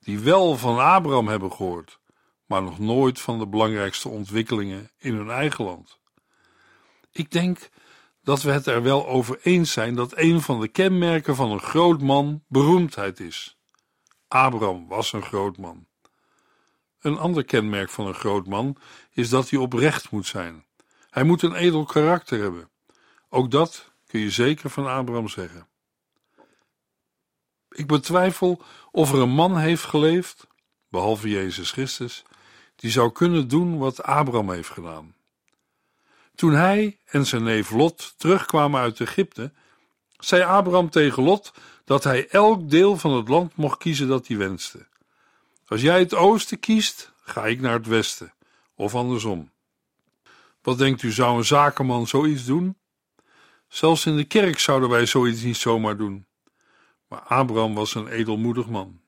die 0.00 0.18
wel 0.18 0.56
van 0.56 0.78
Abraham 0.78 1.28
hebben 1.28 1.52
gehoord, 1.52 1.98
maar 2.46 2.62
nog 2.62 2.78
nooit 2.78 3.20
van 3.20 3.38
de 3.38 3.46
belangrijkste 3.46 4.08
ontwikkelingen 4.08 4.90
in 4.98 5.14
hun 5.14 5.30
eigen 5.30 5.64
land. 5.64 5.98
Ik 7.12 7.30
denk 7.30 7.68
dat 8.22 8.42
we 8.42 8.50
het 8.50 8.66
er 8.66 8.82
wel 8.82 9.06
over 9.06 9.38
eens 9.42 9.72
zijn 9.72 9.94
dat 9.94 10.16
een 10.16 10.40
van 10.40 10.60
de 10.60 10.68
kenmerken 10.68 11.36
van 11.36 11.50
een 11.50 11.60
groot 11.60 12.00
man 12.00 12.44
beroemdheid 12.48 13.20
is. 13.20 13.58
Abraham 14.28 14.88
was 14.88 15.12
een 15.12 15.22
groot 15.22 15.56
man. 15.56 15.86
Een 17.00 17.18
ander 17.18 17.44
kenmerk 17.44 17.90
van 17.90 18.06
een 18.06 18.14
groot 18.14 18.46
man 18.46 18.76
is 19.12 19.28
dat 19.28 19.50
hij 19.50 19.58
oprecht 19.58 20.10
moet 20.10 20.26
zijn. 20.26 20.64
Hij 21.10 21.22
moet 21.22 21.42
een 21.42 21.54
edel 21.54 21.84
karakter 21.84 22.40
hebben. 22.40 22.70
Ook 23.28 23.50
dat 23.50 23.92
kun 24.06 24.20
je 24.20 24.30
zeker 24.30 24.70
van 24.70 24.86
Abraham 24.86 25.28
zeggen. 25.28 25.68
Ik 27.68 27.86
betwijfel 27.86 28.62
of 28.90 29.12
er 29.12 29.18
een 29.18 29.34
man 29.34 29.58
heeft 29.58 29.84
geleefd, 29.84 30.46
behalve 30.88 31.28
Jezus 31.28 31.70
Christus, 31.70 32.22
die 32.76 32.90
zou 32.90 33.12
kunnen 33.12 33.48
doen 33.48 33.78
wat 33.78 34.02
Abraham 34.02 34.50
heeft 34.50 34.68
gedaan. 34.68 35.14
Toen 36.34 36.52
hij 36.52 36.98
en 37.04 37.26
zijn 37.26 37.42
neef 37.42 37.70
Lot 37.70 38.14
terugkwamen 38.16 38.80
uit 38.80 39.00
Egypte, 39.00 39.52
zei 40.18 40.42
Abraham 40.42 40.90
tegen 40.90 41.22
Lot 41.22 41.52
dat 41.84 42.04
hij 42.04 42.28
elk 42.28 42.70
deel 42.70 42.96
van 42.96 43.12
het 43.12 43.28
land 43.28 43.56
mocht 43.56 43.78
kiezen 43.78 44.08
dat 44.08 44.26
hij 44.26 44.36
wenste. 44.36 44.86
Als 45.66 45.80
jij 45.80 45.98
het 45.98 46.14
oosten 46.14 46.58
kiest, 46.58 47.12
ga 47.24 47.46
ik 47.46 47.60
naar 47.60 47.72
het 47.72 47.86
westen, 47.86 48.32
of 48.74 48.94
andersom. 48.94 49.50
Wat 50.62 50.78
denkt 50.78 51.02
u, 51.02 51.12
zou 51.12 51.36
een 51.36 51.44
zakenman 51.44 52.06
zoiets 52.06 52.44
doen? 52.44 52.76
Zelfs 53.68 54.06
in 54.06 54.16
de 54.16 54.24
kerk 54.24 54.58
zouden 54.58 54.88
wij 54.88 55.06
zoiets 55.06 55.42
niet 55.42 55.56
zomaar 55.56 55.96
doen. 55.96 56.26
Maar 57.08 57.20
Abraham 57.20 57.74
was 57.74 57.94
een 57.94 58.08
edelmoedig 58.08 58.68
man. 58.68 59.00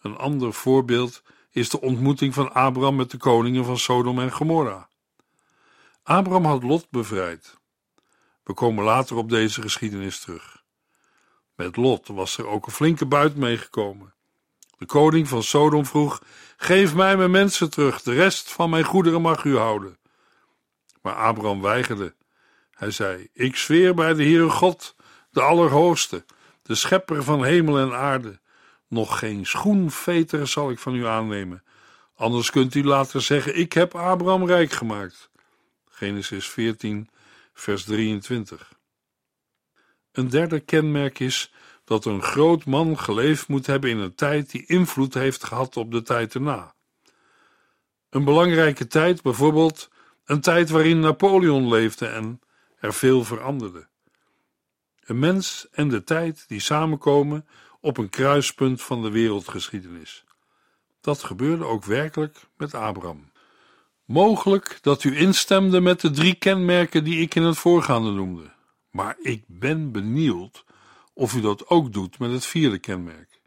Een 0.00 0.16
ander 0.16 0.52
voorbeeld 0.52 1.22
is 1.50 1.68
de 1.68 1.80
ontmoeting 1.80 2.34
van 2.34 2.52
Abraham 2.52 2.96
met 2.96 3.10
de 3.10 3.16
koningen 3.16 3.64
van 3.64 3.78
Sodom 3.78 4.20
en 4.20 4.32
Gomorra. 4.32 4.88
Abraham 6.02 6.44
had 6.44 6.62
Lot 6.62 6.90
bevrijd. 6.90 7.60
We 8.42 8.54
komen 8.54 8.84
later 8.84 9.16
op 9.16 9.28
deze 9.28 9.62
geschiedenis 9.62 10.20
terug. 10.20 10.62
Met 11.54 11.76
Lot 11.76 12.08
was 12.08 12.38
er 12.38 12.46
ook 12.46 12.66
een 12.66 12.72
flinke 12.72 13.06
buit 13.06 13.36
meegekomen. 13.36 14.14
De 14.78 14.86
koning 14.86 15.28
van 15.28 15.42
Sodom 15.42 15.86
vroeg: 15.86 16.22
Geef 16.56 16.94
mij 16.94 17.16
mijn 17.16 17.30
mensen 17.30 17.70
terug, 17.70 18.02
de 18.02 18.12
rest 18.12 18.52
van 18.52 18.70
mijn 18.70 18.84
goederen 18.84 19.22
mag 19.22 19.44
u 19.44 19.56
houden. 19.56 19.98
Maar 21.02 21.14
Abraham 21.14 21.60
weigerde. 21.60 22.14
Hij 22.70 22.90
zei: 22.90 23.28
Ik 23.32 23.56
zweer 23.56 23.94
bij 23.94 24.14
de 24.14 24.22
Heere 24.22 24.50
God, 24.50 24.94
de 25.30 25.42
Allerhoogste, 25.42 26.24
de 26.62 26.74
schepper 26.74 27.22
van 27.22 27.44
hemel 27.44 27.78
en 27.78 27.92
aarde. 27.92 28.40
Nog 28.88 29.18
geen 29.18 29.46
schoenveter 29.46 30.46
zal 30.46 30.70
ik 30.70 30.78
van 30.78 30.94
u 30.94 31.06
aannemen. 31.06 31.62
Anders 32.14 32.50
kunt 32.50 32.74
u 32.74 32.84
later 32.84 33.20
zeggen: 33.20 33.58
Ik 33.58 33.72
heb 33.72 33.94
Abraham 33.94 34.46
rijk 34.46 34.72
gemaakt. 34.72 35.30
Genesis 36.02 36.48
14, 36.48 37.08
vers 37.52 37.84
23. 37.84 38.72
Een 40.12 40.28
derde 40.28 40.60
kenmerk 40.60 41.18
is 41.18 41.52
dat 41.84 42.04
een 42.04 42.22
groot 42.22 42.64
man 42.64 42.98
geleefd 42.98 43.48
moet 43.48 43.66
hebben 43.66 43.90
in 43.90 43.98
een 43.98 44.14
tijd 44.14 44.50
die 44.50 44.66
invloed 44.66 45.14
heeft 45.14 45.44
gehad 45.44 45.76
op 45.76 45.90
de 45.90 46.02
tijd 46.02 46.34
erna. 46.34 46.74
Een 48.10 48.24
belangrijke 48.24 48.86
tijd, 48.86 49.22
bijvoorbeeld 49.22 49.90
een 50.24 50.40
tijd 50.40 50.70
waarin 50.70 51.00
Napoleon 51.00 51.68
leefde 51.68 52.06
en 52.06 52.40
er 52.78 52.94
veel 52.94 53.24
veranderde. 53.24 53.88
Een 55.00 55.18
mens 55.18 55.68
en 55.70 55.88
de 55.88 56.04
tijd 56.04 56.44
die 56.48 56.60
samenkomen 56.60 57.46
op 57.80 57.96
een 57.96 58.10
kruispunt 58.10 58.82
van 58.82 59.02
de 59.02 59.10
wereldgeschiedenis. 59.10 60.24
Dat 61.00 61.22
gebeurde 61.22 61.64
ook 61.64 61.84
werkelijk 61.84 62.36
met 62.56 62.74
Abraham. 62.74 63.31
Mogelijk 64.12 64.78
dat 64.82 65.04
u 65.04 65.18
instemde 65.18 65.80
met 65.80 66.00
de 66.00 66.10
drie 66.10 66.34
kenmerken 66.34 67.04
die 67.04 67.20
ik 67.20 67.34
in 67.34 67.42
het 67.42 67.58
voorgaande 67.58 68.10
noemde, 68.10 68.52
maar 68.90 69.16
ik 69.22 69.44
ben 69.46 69.92
benieuwd 69.92 70.64
of 71.14 71.34
u 71.34 71.40
dat 71.40 71.68
ook 71.68 71.92
doet 71.92 72.18
met 72.18 72.30
het 72.30 72.46
vierde 72.46 72.78
kenmerk. 72.78 73.40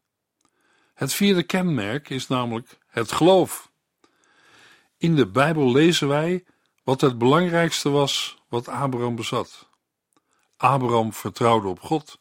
Het 0.94 1.14
vierde 1.14 1.44
kenmerk 1.44 2.10
is 2.10 2.28
namelijk 2.28 2.78
het 2.88 3.12
geloof. 3.12 3.72
In 4.98 5.16
de 5.16 5.28
Bijbel 5.28 5.72
lezen 5.72 6.08
wij 6.08 6.44
wat 6.84 7.02
het 7.02 7.18
belangrijkste 7.18 7.90
was 7.90 8.38
wat 8.50 8.68
Abraham 8.68 9.16
bezat. 9.16 9.70
Abraham 10.58 11.14
vertrouwde 11.14 11.68
op 11.68 11.82
God. 11.82 12.20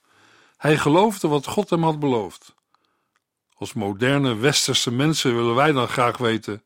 Hij 0.56 0.78
geloofde 0.78 1.28
wat 1.28 1.46
God 1.46 1.70
hem 1.70 1.82
had 1.82 1.98
beloofd. 1.98 2.54
Als 3.54 3.72
moderne 3.72 4.34
westerse 4.34 4.90
mensen 4.90 5.34
willen 5.34 5.54
wij 5.54 5.72
dan 5.72 5.88
graag 5.88 6.18
weten: 6.18 6.62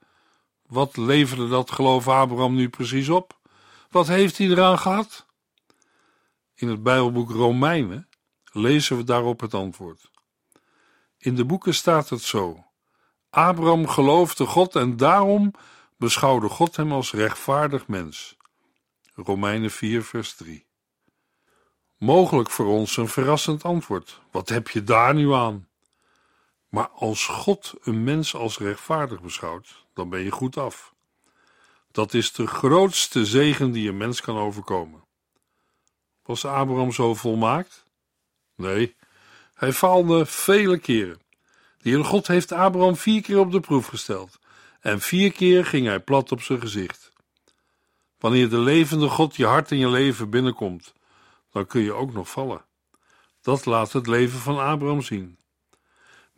wat 0.69 0.97
leverde 0.97 1.49
dat 1.49 1.71
geloof 1.71 2.09
Abraham 2.09 2.55
nu 2.55 2.69
precies 2.69 3.09
op? 3.09 3.39
Wat 3.91 4.07
heeft 4.07 4.39
hij 4.39 4.47
eraan 4.47 4.79
gehad? 4.79 5.27
In 6.55 6.69
het 6.69 6.83
Bijbelboek 6.83 7.31
Romeinen 7.31 8.09
lezen 8.53 8.97
we 8.97 9.05
daarop 9.05 9.41
het 9.41 9.55
antwoord. 9.55 10.11
In 11.19 11.35
de 11.35 11.45
boeken 11.45 11.75
staat 11.75 12.09
het 12.09 12.23
zo: 12.23 12.65
Abraham 13.31 13.89
geloofde 13.89 14.47
God 14.47 14.77
en 14.77 14.97
daarom 14.97 15.53
beschouwde 15.97 16.49
God 16.49 16.77
hem 16.77 16.93
als 16.93 17.13
rechtvaardig 17.13 17.87
mens. 17.87 18.37
Romeinen 19.15 19.71
4, 19.71 20.05
vers 20.05 20.35
3. 20.35 20.67
Mogelijk 21.97 22.51
voor 22.51 22.67
ons 22.67 22.97
een 22.97 23.09
verrassend 23.09 23.65
antwoord. 23.65 24.21
Wat 24.31 24.49
heb 24.49 24.69
je 24.69 24.85
daar 24.85 25.15
nu 25.15 25.33
aan? 25.33 25.68
Maar 26.69 26.89
als 26.89 27.27
God 27.27 27.75
een 27.83 28.05
mens 28.05 28.35
als 28.35 28.59
rechtvaardig 28.59 29.21
beschouwt, 29.21 29.87
dan 29.95 30.09
ben 30.09 30.21
je 30.21 30.31
goed 30.31 30.57
af. 30.57 30.95
Dat 31.91 32.15
is 32.15 32.33
de 32.33 32.47
grootste 32.47 33.27
zegen 33.27 33.73
die 33.73 33.89
een 33.89 33.97
mens 33.97 34.21
kan 34.21 34.37
overkomen. 34.37 35.05
Was 36.23 36.45
Abraham 36.45 36.93
zo 36.93 37.15
volmaakt? 37.15 37.85
Nee, 38.55 38.97
hij 39.55 39.73
faalde 39.73 40.27
vele 40.27 40.79
keren. 40.79 41.21
De 41.79 41.89
Heer 41.89 42.05
God 42.05 42.27
heeft 42.27 42.53
Abraham 42.53 42.97
vier 42.97 43.23
keer 43.23 43.39
op 43.39 43.53
de 43.53 43.61
proef 43.61 43.87
gesteld 43.87 44.39
en 44.81 45.01
vier 45.01 45.33
keer 45.33 45.65
ging 45.65 45.87
hij 45.87 46.01
plat 46.01 46.33
op 46.33 46.43
zijn 46.43 46.61
gezicht. 46.61 47.13
Wanneer 48.19 48.49
de 48.49 48.59
levende 48.59 49.09
God 49.09 49.37
je 49.37 49.47
hart 49.47 49.71
en 49.71 49.79
je 49.79 49.89
leven 49.89 50.31
binnenkomt, 50.31 50.93
dan 51.53 51.67
kun 51.67 51.83
je 51.83 51.93
ook 51.93 52.13
nog 52.13 52.31
vallen. 52.31 52.65
Dat 53.41 53.65
laat 53.65 53.93
het 53.93 54.07
leven 54.07 54.39
van 54.39 54.59
Abraham 54.59 55.03
zien. 55.03 55.39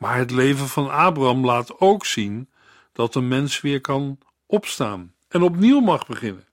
Maar 0.00 0.16
het 0.16 0.30
leven 0.30 0.69
van 0.69 0.90
Abraham 0.90 1.45
laat 1.45 1.80
ook 1.80 2.07
zien 2.07 2.50
dat 2.92 3.14
een 3.14 3.28
mens 3.28 3.61
weer 3.61 3.80
kan 3.80 4.19
opstaan 4.47 5.14
en 5.28 5.42
opnieuw 5.42 5.80
mag 5.80 6.07
beginnen. 6.07 6.47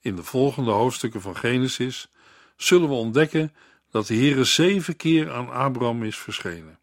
In 0.00 0.16
de 0.16 0.22
volgende 0.22 0.70
hoofdstukken 0.70 1.20
van 1.20 1.36
Genesis 1.36 2.08
zullen 2.56 2.88
we 2.88 2.94
ontdekken 2.94 3.54
dat 3.90 4.06
de 4.06 4.14
Heere 4.14 4.44
zeven 4.44 4.96
keer 4.96 5.32
aan 5.32 5.50
Abraham 5.50 6.04
is 6.04 6.18
verschenen. 6.18 6.78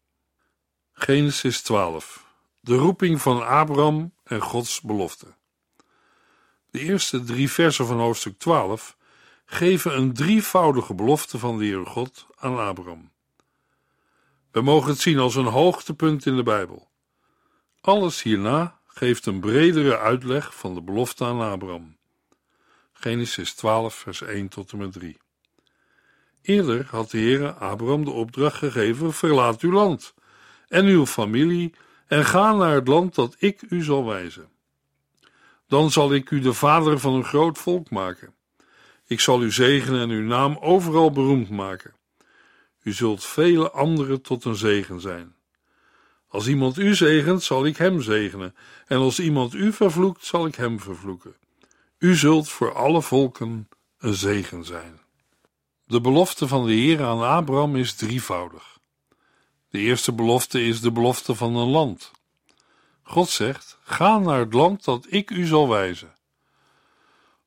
Genesis 0.92 1.62
12. 1.62 2.24
De 2.60 2.76
roeping 2.76 3.20
van 3.20 3.46
Abraham 3.46 4.12
en 4.24 4.40
Gods 4.40 4.80
belofte. 4.80 5.26
De 6.70 6.80
eerste 6.80 7.24
drie 7.24 7.50
versen 7.50 7.86
van 7.86 7.98
hoofdstuk 7.98 8.38
12 8.38 8.96
geven 9.44 9.96
een 9.96 10.12
drievoudige 10.12 10.94
belofte 10.94 11.38
van 11.38 11.58
de 11.58 11.64
Heere 11.64 11.86
God 11.86 12.26
aan 12.36 12.58
Abraham. 12.58 13.10
We 14.58 14.64
mogen 14.64 14.90
het 14.90 15.00
zien 15.00 15.18
als 15.18 15.34
een 15.34 15.46
hoogtepunt 15.46 16.26
in 16.26 16.36
de 16.36 16.42
Bijbel. 16.42 16.88
Alles 17.80 18.22
hierna 18.22 18.78
geeft 18.86 19.26
een 19.26 19.40
bredere 19.40 19.98
uitleg 19.98 20.54
van 20.54 20.74
de 20.74 20.82
belofte 20.82 21.24
aan 21.24 21.40
Abraham. 21.40 21.96
Genesis 22.92 23.54
12, 23.54 23.94
vers 23.94 24.22
1 24.22 24.48
tot 24.48 24.72
en 24.72 24.78
met 24.78 24.92
3. 24.92 25.18
Eerder 26.42 26.86
had 26.90 27.10
de 27.10 27.18
Heere 27.18 27.52
Abraham 27.52 28.04
de 28.04 28.10
opdracht 28.10 28.56
gegeven: 28.56 29.12
verlaat 29.12 29.60
uw 29.60 29.72
land 29.72 30.14
en 30.68 30.84
uw 30.84 31.06
familie 31.06 31.74
en 32.06 32.24
ga 32.24 32.52
naar 32.52 32.74
het 32.74 32.88
land 32.88 33.14
dat 33.14 33.36
ik 33.38 33.62
u 33.68 33.82
zal 33.82 34.04
wijzen. 34.04 34.48
Dan 35.68 35.90
zal 35.90 36.14
ik 36.14 36.30
u 36.30 36.40
de 36.40 36.52
vader 36.52 36.98
van 36.98 37.14
een 37.14 37.24
groot 37.24 37.58
volk 37.58 37.90
maken. 37.90 38.34
Ik 39.06 39.20
zal 39.20 39.42
u 39.42 39.52
zegenen 39.52 40.00
en 40.00 40.10
uw 40.10 40.26
naam 40.26 40.56
overal 40.60 41.10
beroemd 41.10 41.50
maken. 41.50 41.96
U 42.88 42.92
zult 42.92 43.24
vele 43.24 43.70
anderen 43.70 44.22
tot 44.22 44.44
een 44.44 44.56
zegen 44.56 45.00
zijn. 45.00 45.34
Als 46.28 46.48
iemand 46.48 46.78
u 46.78 46.94
zegent, 46.94 47.42
zal 47.42 47.66
ik 47.66 47.76
hem 47.76 48.02
zegenen, 48.02 48.54
en 48.86 48.98
als 48.98 49.18
iemand 49.18 49.54
u 49.54 49.72
vervloekt, 49.72 50.24
zal 50.24 50.46
ik 50.46 50.54
hem 50.54 50.80
vervloeken. 50.80 51.34
U 51.98 52.14
zult 52.14 52.48
voor 52.48 52.74
alle 52.74 53.02
volken 53.02 53.68
een 53.98 54.14
zegen 54.14 54.64
zijn. 54.64 55.00
De 55.84 56.00
belofte 56.00 56.48
van 56.48 56.66
de 56.66 56.72
Heer 56.72 57.04
aan 57.04 57.22
Abraham 57.22 57.76
is 57.76 57.94
drievoudig. 57.94 58.78
De 59.70 59.78
eerste 59.78 60.12
belofte 60.12 60.62
is 60.62 60.80
de 60.80 60.92
belofte 60.92 61.34
van 61.34 61.56
een 61.56 61.68
land. 61.68 62.10
God 63.02 63.28
zegt: 63.28 63.78
Ga 63.82 64.18
naar 64.18 64.38
het 64.38 64.52
land 64.52 64.84
dat 64.84 65.06
ik 65.08 65.30
u 65.30 65.46
zal 65.46 65.68
wijzen. 65.68 66.14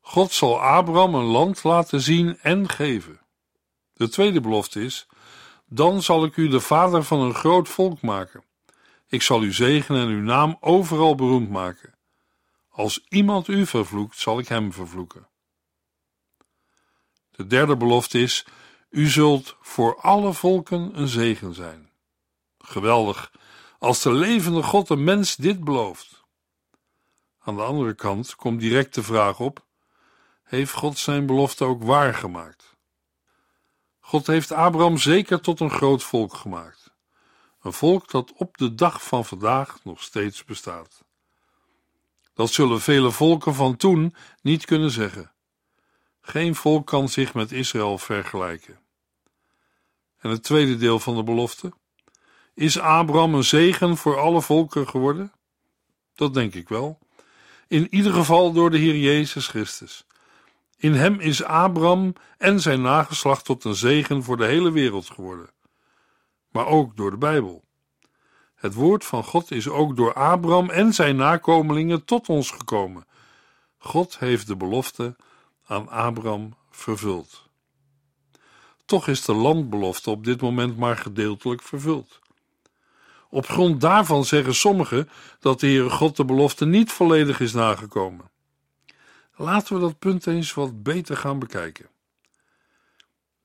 God 0.02 0.32
zal 0.32 0.62
Abraham 0.62 1.16
een 1.16 1.24
land 1.24 1.64
laten 1.64 2.02
zien 2.02 2.40
en 2.42 2.70
geven. 2.70 3.20
De 3.94 4.10
tweede 4.10 4.42
belofte 4.42 4.84
is: 4.84 5.08
Dan 5.74 6.02
zal 6.02 6.24
ik 6.26 6.36
u 6.36 6.48
de 6.48 6.60
vader 6.60 7.04
van 7.04 7.20
een 7.20 7.34
groot 7.34 7.70
volk 7.70 8.02
maken. 8.02 8.44
Ik 9.08 9.22
zal 9.22 9.44
u 9.44 9.54
zegenen 9.54 10.02
en 10.02 10.08
uw 10.08 10.22
naam 10.22 10.58
overal 10.60 11.16
beroemd 11.16 11.50
maken. 11.50 11.94
Als 12.70 13.06
iemand 13.10 13.48
u 13.48 13.66
vervloekt, 13.66 14.20
zal 14.20 14.40
ik 14.40 14.48
hem 14.48 14.74
vervloeken. 14.74 15.28
De 17.32 17.48
derde 17.48 17.78
belofte 17.78 18.20
is: 18.20 18.46
U 18.90 19.08
zult 19.08 19.56
voor 19.62 20.02
alle 20.02 20.34
volken 20.34 21.00
een 21.00 21.08
zegen 21.08 21.54
zijn. 21.54 21.92
Geweldig, 22.58 23.32
als 23.80 24.02
de 24.02 24.12
levende 24.12 24.64
God 24.64 24.90
een 24.90 25.04
mens 25.04 25.36
dit 25.36 25.64
belooft. 25.64 26.24
Aan 27.40 27.56
de 27.56 27.64
andere 27.64 27.94
kant 27.94 28.36
komt 28.36 28.60
direct 28.60 28.94
de 28.94 29.04
vraag 29.04 29.40
op: 29.40 29.66
Heeft 30.44 30.74
God 30.74 30.98
zijn 30.98 31.26
belofte 31.26 31.64
ook 31.64 31.84
waargemaakt? 31.84 32.71
God 34.12 34.28
heeft 34.28 34.52
Abraham 34.52 34.98
zeker 34.98 35.42
tot 35.42 35.60
een 35.60 35.70
groot 35.70 36.04
volk 36.04 36.34
gemaakt. 36.34 36.94
Een 37.62 37.74
volk 37.74 38.12
dat 38.12 38.34
op 38.36 38.58
de 38.58 38.76
dag 38.76 39.04
van 39.04 39.26
vandaag 39.26 39.80
nog 39.84 40.04
steeds 40.04 40.46
bestaat. 40.46 41.04
Dat 42.34 42.52
zullen 42.52 42.82
vele 42.82 43.12
volken 43.12 43.56
van 43.56 43.76
toen 43.76 44.16
niet 44.42 44.66
kunnen 44.66 44.92
zeggen. 44.92 45.32
Geen 46.22 46.56
volk 46.56 46.88
kan 46.88 47.10
zich 47.10 47.34
met 47.34 47.52
Israël 47.52 47.98
vergelijken. 47.98 48.80
En 50.18 50.30
het 50.30 50.44
tweede 50.44 50.78
deel 50.78 51.00
van 51.00 51.16
de 51.16 51.24
belofte? 51.24 51.74
Is 52.54 52.80
Abraham 52.80 53.36
een 53.36 53.44
zegen 53.44 53.98
voor 53.98 54.20
alle 54.20 54.42
volken 54.42 54.88
geworden? 54.88 55.32
Dat 56.16 56.34
denk 56.34 56.54
ik 56.54 56.70
wel. 56.70 57.00
In 57.68 57.88
ieder 57.96 58.14
geval 58.14 58.52
door 58.52 58.70
de 58.70 58.78
Heer 58.78 58.98
Jezus 58.98 59.48
Christus. 59.48 60.06
In 60.82 60.94
hem 60.94 61.20
is 61.20 61.44
Abraham 61.44 62.14
en 62.38 62.60
zijn 62.60 62.82
nageslacht 62.82 63.46
tot 63.46 63.64
een 63.64 63.76
zegen 63.76 64.24
voor 64.24 64.38
de 64.38 64.46
hele 64.46 64.72
wereld 64.72 65.10
geworden. 65.10 65.50
Maar 66.52 66.66
ook 66.66 66.96
door 66.96 67.12
de 67.12 67.18
Bijbel. 67.18 67.64
Het 68.56 68.74
woord 68.74 69.06
van 69.06 69.24
God 69.24 69.52
is 69.52 69.68
ook 69.68 69.96
door 69.96 70.14
Abraham 70.14 70.70
en 70.70 70.94
zijn 70.94 71.16
nakomelingen 71.16 72.06
tot 72.06 72.30
ons 72.30 72.52
gekomen. 72.52 73.06
God 73.78 74.20
heeft 74.20 74.48
de 74.48 74.56
belofte 74.56 75.16
aan 75.66 75.90
Abraham 75.90 76.56
vervuld. 76.70 77.50
Toch 78.86 79.08
is 79.08 79.26
de 79.26 79.34
landbelofte 79.34 80.10
op 80.10 80.24
dit 80.24 80.42
moment 80.42 80.78
maar 80.78 80.98
gedeeltelijk 80.98 81.62
vervuld. 81.62 82.20
Op 83.30 83.48
grond 83.48 83.82
daarvan 83.82 84.26
zeggen 84.26 84.56
sommigen 84.56 85.10
dat 85.40 85.60
de 85.60 85.68
Heere 85.68 85.90
God 85.90 86.16
de 86.16 86.26
belofte 86.26 86.66
niet 86.66 86.92
volledig 86.92 87.40
is 87.40 87.54
nagekomen. 87.54 88.31
Laten 89.42 89.76
we 89.76 89.82
dat 89.82 90.00
punt 90.00 90.28
eens 90.28 90.54
wat 90.54 90.84
beter 90.84 91.18
gaan 91.18 91.40
bekijken. 91.40 91.90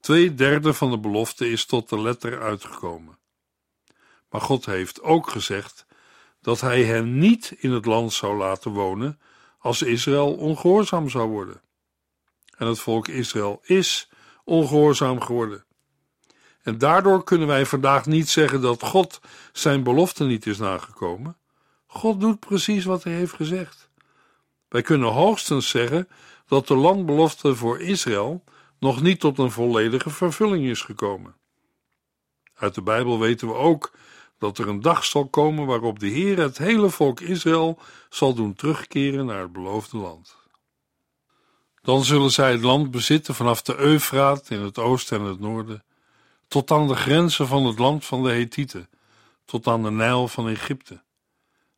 Twee 0.00 0.35
derde 0.35 0.75
van 0.75 0.91
de 0.91 0.99
belofte 0.99 1.50
is 1.50 1.65
tot 1.65 1.88
de 1.88 2.00
letter 2.00 2.43
uitgekomen. 2.43 3.19
Maar 4.31 4.41
God 4.41 4.67
heeft 4.67 5.03
ook 5.03 5.31
gezegd 5.31 5.87
dat 6.41 6.61
hij 6.61 6.85
hen 6.85 7.19
niet 7.19 7.55
in 7.59 7.71
het 7.71 7.85
land 7.85 8.12
zou 8.12 8.37
laten 8.37 8.71
wonen 8.71 9.21
als 9.59 9.83
Israël 9.83 10.35
ongehoorzaam 10.35 11.09
zou 11.09 11.29
worden. 11.29 11.61
En 12.57 12.67
het 12.67 12.79
volk 12.79 13.09
Israël 13.09 13.61
is 13.62 14.09
ongehoorzaam 14.45 15.21
geworden. 15.21 15.65
En 16.62 16.79
daardoor 16.79 17.25
kunnen 17.25 17.47
wij 17.47 17.67
vandaag 17.67 18.07
niet 18.07 18.29
zeggen 18.29 18.61
dat 18.61 18.83
God 18.83 19.21
zijn 19.53 19.83
belofte 19.83 20.25
niet 20.25 20.47
is 20.47 20.59
nagekomen. 20.59 21.37
God 21.87 22.21
doet 22.21 22.41
precies 22.41 22.85
wat 22.85 23.04
hij 23.04 23.13
heeft 23.13 23.35
gezegd. 23.35 23.86
Wij 24.69 24.83
kunnen 24.83 25.13
hoogstens 25.13 25.69
zeggen 25.69 26.09
dat 26.47 26.67
de 26.67 26.75
landbelofte 26.75 27.55
voor 27.55 27.81
Israël 27.81 28.45
nog 28.79 29.02
niet 29.02 29.21
tot 29.21 29.39
een 29.39 29.50
volledige 29.50 30.11
vervulling 30.11 30.65
is 30.65 30.81
gekomen. 30.81 31.37
Uit 32.55 32.75
de 32.75 32.83
Bijbel 32.83 33.19
weten 33.19 33.49
we 33.49 33.55
ook 33.55 33.93
dat 34.39 34.59
er 34.59 34.69
een 34.69 34.81
dag 34.81 35.05
zal 35.05 35.29
komen 35.29 35.67
waarop 35.67 35.99
de 35.99 36.07
Heer 36.07 36.39
het 36.39 36.59
hele 36.59 36.91
volk 36.91 37.21
Israël 37.21 37.79
zal 38.09 38.35
doen 38.35 38.55
terugkeren 38.55 39.26
naar 39.26 39.41
het 39.41 39.52
beloofde 39.52 39.97
land. 39.97 40.37
Dan 41.83 42.05
zullen 42.05 42.31
zij 42.31 42.52
het 42.52 42.63
land 42.63 42.91
bezitten 42.91 43.35
vanaf 43.35 43.63
de 43.63 43.76
Eufraat 43.76 44.50
in 44.50 44.61
het 44.61 44.79
oosten 44.79 45.21
en 45.21 45.26
het 45.26 45.41
noorden, 45.41 45.85
tot 46.49 46.71
aan 46.71 46.89
de 46.89 46.95
grenzen 46.95 47.47
van 47.47 47.67
het 47.67 47.79
land 47.79 48.05
van 48.05 48.23
de 48.23 48.31
Hethieten, 48.31 48.89
tot 49.45 49.67
aan 49.67 49.83
de 49.83 49.91
Nijl 49.91 50.29
van 50.29 50.49
Egypte, 50.49 51.02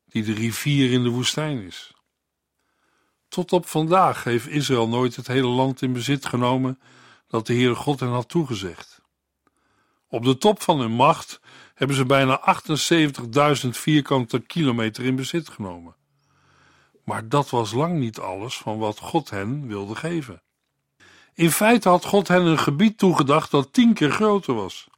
die 0.05 0.23
de 0.23 0.33
rivier 0.33 0.93
in 0.93 1.03
de 1.03 1.09
woestijn 1.09 1.63
is. 1.63 1.93
Tot 3.29 3.53
op 3.53 3.67
vandaag 3.67 4.25
heeft 4.25 4.49
Israël 4.49 4.89
nooit 4.89 5.17
het 5.17 5.27
hele 5.27 5.49
land 5.49 5.83
in 5.83 5.93
bezit 5.93 6.27
genomen 6.27 6.79
dat 7.27 7.47
de 7.47 7.53
Heere 7.53 7.75
God 7.75 8.01
hen 8.01 8.09
had 8.09 8.29
toegezegd. 8.29 9.03
Op 10.09 10.25
de 10.25 10.39
top 10.39 10.63
van 10.63 10.81
hun 10.81 10.93
macht 10.93 11.41
hebben 11.75 11.97
ze 11.97 12.05
bijna 12.07 12.57
78.000 13.63 13.69
vierkante 13.69 14.39
kilometer 14.39 15.05
in 15.05 15.17
bezit 15.17 15.49
genomen. 15.49 15.97
Maar 17.05 17.29
dat 17.29 17.51
was 17.51 17.73
lang 17.73 17.99
niet 17.99 18.19
alles 18.19 18.57
van 18.57 18.79
wat 18.79 18.99
God 18.99 19.31
hen 19.31 19.67
wilde 19.67 19.95
geven. 19.95 20.43
In 21.35 21.51
feite 21.51 21.89
had 21.89 22.05
God 22.05 22.29
hen 22.29 22.45
een 22.45 22.59
gebied 22.59 22.99
toegedacht 22.99 23.51
dat 23.51 23.73
tien 23.73 23.95
keer 23.95 24.11
groter 24.11 24.55
was. 24.55 24.89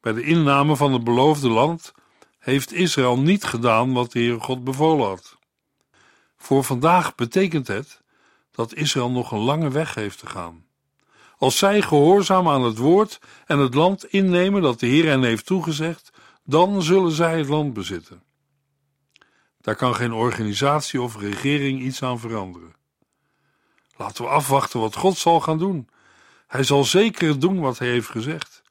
Bij 0.00 0.12
de 0.12 0.22
inname 0.22 0.76
van 0.76 0.92
het 0.92 1.04
beloofde 1.04 1.48
land 1.48 1.92
heeft 2.38 2.72
Israël 2.72 3.18
niet 3.18 3.44
gedaan 3.44 3.92
wat 3.92 4.12
de 4.12 4.18
Heere 4.18 4.40
God 4.40 4.64
bevolen 4.64 5.06
had. 5.06 5.38
Voor 6.36 6.64
vandaag 6.64 7.14
betekent 7.14 7.66
het 7.66 8.02
dat 8.50 8.74
Israël 8.74 9.10
nog 9.10 9.30
een 9.32 9.38
lange 9.38 9.70
weg 9.70 9.94
heeft 9.94 10.18
te 10.18 10.26
gaan. 10.26 10.64
Als 11.38 11.58
zij 11.58 11.82
gehoorzaam 11.82 12.48
aan 12.48 12.62
het 12.62 12.78
woord 12.78 13.20
en 13.46 13.58
het 13.58 13.74
land 13.74 14.04
innemen 14.04 14.62
dat 14.62 14.80
de 14.80 14.86
Heer 14.86 15.04
hen 15.04 15.22
heeft 15.22 15.46
toegezegd, 15.46 16.12
dan 16.44 16.82
zullen 16.82 17.12
zij 17.12 17.38
het 17.38 17.48
land 17.48 17.72
bezitten. 17.72 18.22
Daar 19.60 19.76
kan 19.76 19.94
geen 19.94 20.12
organisatie 20.12 21.02
of 21.02 21.16
regering 21.16 21.80
iets 21.80 22.02
aan 22.02 22.18
veranderen. 22.18 22.74
Laten 23.96 24.24
we 24.24 24.30
afwachten 24.30 24.80
wat 24.80 24.96
God 24.96 25.16
zal 25.16 25.40
gaan 25.40 25.58
doen. 25.58 25.88
Hij 26.46 26.62
zal 26.62 26.84
zeker 26.84 27.38
doen 27.40 27.60
wat 27.60 27.78
hij 27.78 27.88
heeft 27.88 28.08
gezegd. 28.08 28.62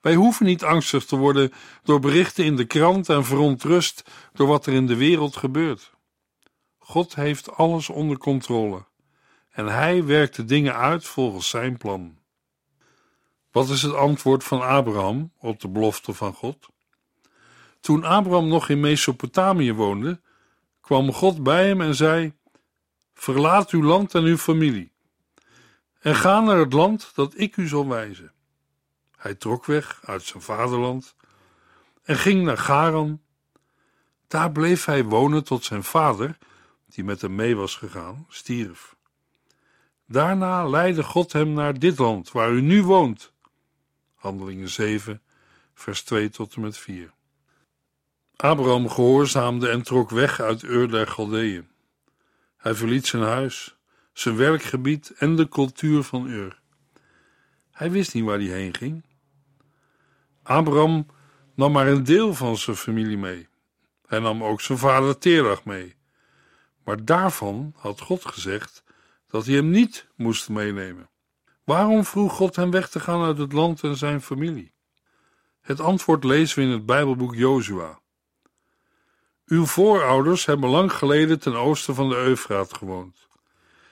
Wij 0.00 0.14
hoeven 0.14 0.46
niet 0.46 0.64
angstig 0.64 1.04
te 1.04 1.16
worden 1.16 1.52
door 1.82 2.00
berichten 2.00 2.44
in 2.44 2.56
de 2.56 2.64
krant 2.64 3.08
en 3.08 3.24
verontrust 3.24 4.10
door 4.32 4.46
wat 4.46 4.66
er 4.66 4.72
in 4.72 4.86
de 4.86 4.96
wereld 4.96 5.36
gebeurt. 5.36 5.92
God 6.90 7.14
heeft 7.14 7.56
alles 7.56 7.88
onder 7.88 8.18
controle 8.18 8.84
en 9.50 9.66
hij 9.66 10.04
werkt 10.04 10.36
de 10.36 10.44
dingen 10.44 10.76
uit 10.76 11.04
volgens 11.04 11.48
zijn 11.48 11.76
plan. 11.76 12.18
Wat 13.50 13.68
is 13.68 13.82
het 13.82 13.94
antwoord 13.94 14.44
van 14.44 14.62
Abraham 14.62 15.32
op 15.38 15.60
de 15.60 15.68
belofte 15.68 16.14
van 16.14 16.34
God? 16.34 16.68
Toen 17.80 18.04
Abraham 18.04 18.48
nog 18.48 18.68
in 18.68 18.80
Mesopotamië 18.80 19.72
woonde, 19.72 20.20
kwam 20.80 21.12
God 21.12 21.42
bij 21.42 21.66
hem 21.66 21.80
en 21.80 21.94
zei: 21.94 22.32
Verlaat 23.14 23.70
uw 23.70 23.82
land 23.82 24.14
en 24.14 24.24
uw 24.24 24.36
familie 24.36 24.92
en 26.00 26.14
ga 26.14 26.40
naar 26.40 26.58
het 26.58 26.72
land 26.72 27.10
dat 27.14 27.32
ik 27.36 27.56
u 27.56 27.68
zal 27.68 27.88
wijzen. 27.88 28.32
Hij 29.16 29.34
trok 29.34 29.64
weg 29.64 30.00
uit 30.04 30.22
zijn 30.22 30.42
vaderland 30.42 31.14
en 32.02 32.16
ging 32.16 32.42
naar 32.42 32.58
Garan. 32.58 33.20
Daar 34.28 34.52
bleef 34.52 34.84
hij 34.84 35.04
wonen 35.04 35.44
tot 35.44 35.64
zijn 35.64 35.84
vader, 35.84 36.38
die 36.94 37.04
met 37.04 37.20
hem 37.20 37.34
mee 37.34 37.56
was 37.56 37.76
gegaan, 37.76 38.26
stierf. 38.28 38.96
Daarna 40.06 40.68
leidde 40.68 41.02
God 41.02 41.32
hem 41.32 41.52
naar 41.52 41.78
dit 41.78 41.98
land 41.98 42.32
waar 42.32 42.50
u 42.50 42.60
nu 42.60 42.82
woont. 42.82 43.32
Handelingen 44.14 44.68
7, 44.68 45.22
vers 45.74 46.02
2 46.02 46.30
tot 46.30 46.54
en 46.54 46.60
met 46.60 46.78
4. 46.78 47.12
Abraham 48.36 48.88
gehoorzaamde 48.88 49.68
en 49.68 49.82
trok 49.82 50.10
weg 50.10 50.40
uit 50.40 50.62
Ur 50.62 50.90
der 50.90 51.06
Galdeeën. 51.06 51.68
Hij 52.56 52.74
verliet 52.74 53.06
zijn 53.06 53.22
huis, 53.22 53.76
zijn 54.12 54.36
werkgebied 54.36 55.10
en 55.10 55.36
de 55.36 55.48
cultuur 55.48 56.02
van 56.02 56.26
Ur. 56.26 56.60
Hij 57.70 57.90
wist 57.90 58.14
niet 58.14 58.24
waar 58.24 58.38
hij 58.38 58.46
heen 58.46 58.74
ging. 58.74 59.04
Abraham 60.42 61.06
nam 61.54 61.72
maar 61.72 61.86
een 61.86 62.04
deel 62.04 62.34
van 62.34 62.56
zijn 62.56 62.76
familie 62.76 63.18
mee. 63.18 63.48
Hij 64.06 64.18
nam 64.18 64.44
ook 64.44 64.60
zijn 64.60 64.78
vader 64.78 65.18
Terach 65.18 65.64
mee. 65.64 65.94
Maar 66.84 67.04
daarvan 67.04 67.74
had 67.76 68.00
God 68.00 68.24
gezegd 68.24 68.82
dat 69.26 69.46
hij 69.46 69.54
hem 69.54 69.70
niet 69.70 70.06
moest 70.16 70.48
meenemen. 70.48 71.10
Waarom 71.64 72.04
vroeg 72.04 72.32
God 72.32 72.56
hem 72.56 72.70
weg 72.70 72.88
te 72.88 73.00
gaan 73.00 73.24
uit 73.24 73.38
het 73.38 73.52
land 73.52 73.82
en 73.82 73.96
zijn 73.96 74.22
familie? 74.22 74.72
Het 75.60 75.80
antwoord 75.80 76.24
lezen 76.24 76.58
we 76.58 76.64
in 76.64 76.70
het 76.70 76.86
Bijbelboek 76.86 77.34
Jozua. 77.34 78.00
Uw 79.46 79.66
voorouders 79.66 80.44
hebben 80.44 80.70
lang 80.70 80.92
geleden 80.92 81.40
ten 81.40 81.54
oosten 81.54 81.94
van 81.94 82.08
de 82.08 82.16
Eufraat 82.16 82.74
gewoond. 82.74 83.28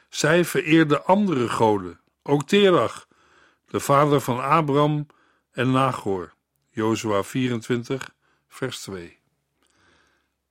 Zij 0.08 0.44
vereerden 0.44 1.04
andere 1.04 1.48
goden, 1.48 2.00
ook 2.22 2.42
Terach, 2.42 3.06
de 3.66 3.80
vader 3.80 4.20
van 4.20 4.40
Abraham 4.40 5.06
en 5.50 5.70
Nagor. 5.70 6.34
Jozua 6.70 7.22
24, 7.22 8.14
vers 8.48 8.80
2. 8.80 9.18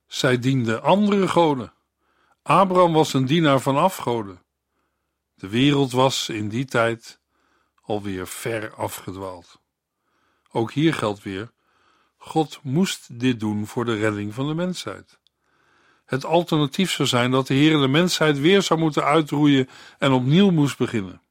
Zij 0.06 0.38
dienden 0.38 0.82
andere 0.82 1.28
goden. 1.28 1.72
Abraham 2.48 2.92
was 2.92 3.12
een 3.12 3.26
dienaar 3.26 3.60
van 3.60 3.76
afgoden. 3.76 4.42
De 5.34 5.48
wereld 5.48 5.92
was 5.92 6.28
in 6.28 6.48
die 6.48 6.64
tijd 6.64 7.20
alweer 7.82 8.26
ver 8.26 8.74
afgedwaald. 8.74 9.60
Ook 10.52 10.72
hier 10.72 10.94
geldt 10.94 11.22
weer: 11.22 11.52
God 12.16 12.60
moest 12.62 13.20
dit 13.20 13.40
doen 13.40 13.66
voor 13.66 13.84
de 13.84 13.96
redding 13.96 14.34
van 14.34 14.46
de 14.48 14.54
mensheid. 14.54 15.18
Het 16.04 16.24
alternatief 16.24 16.90
zou 16.90 17.08
zijn 17.08 17.30
dat 17.30 17.46
de 17.46 17.54
Heer 17.54 17.78
de 17.78 17.88
mensheid 17.88 18.38
weer 18.38 18.62
zou 18.62 18.80
moeten 18.80 19.04
uitroeien 19.04 19.68
en 19.98 20.12
opnieuw 20.12 20.50
moest 20.50 20.78
beginnen. 20.78 21.22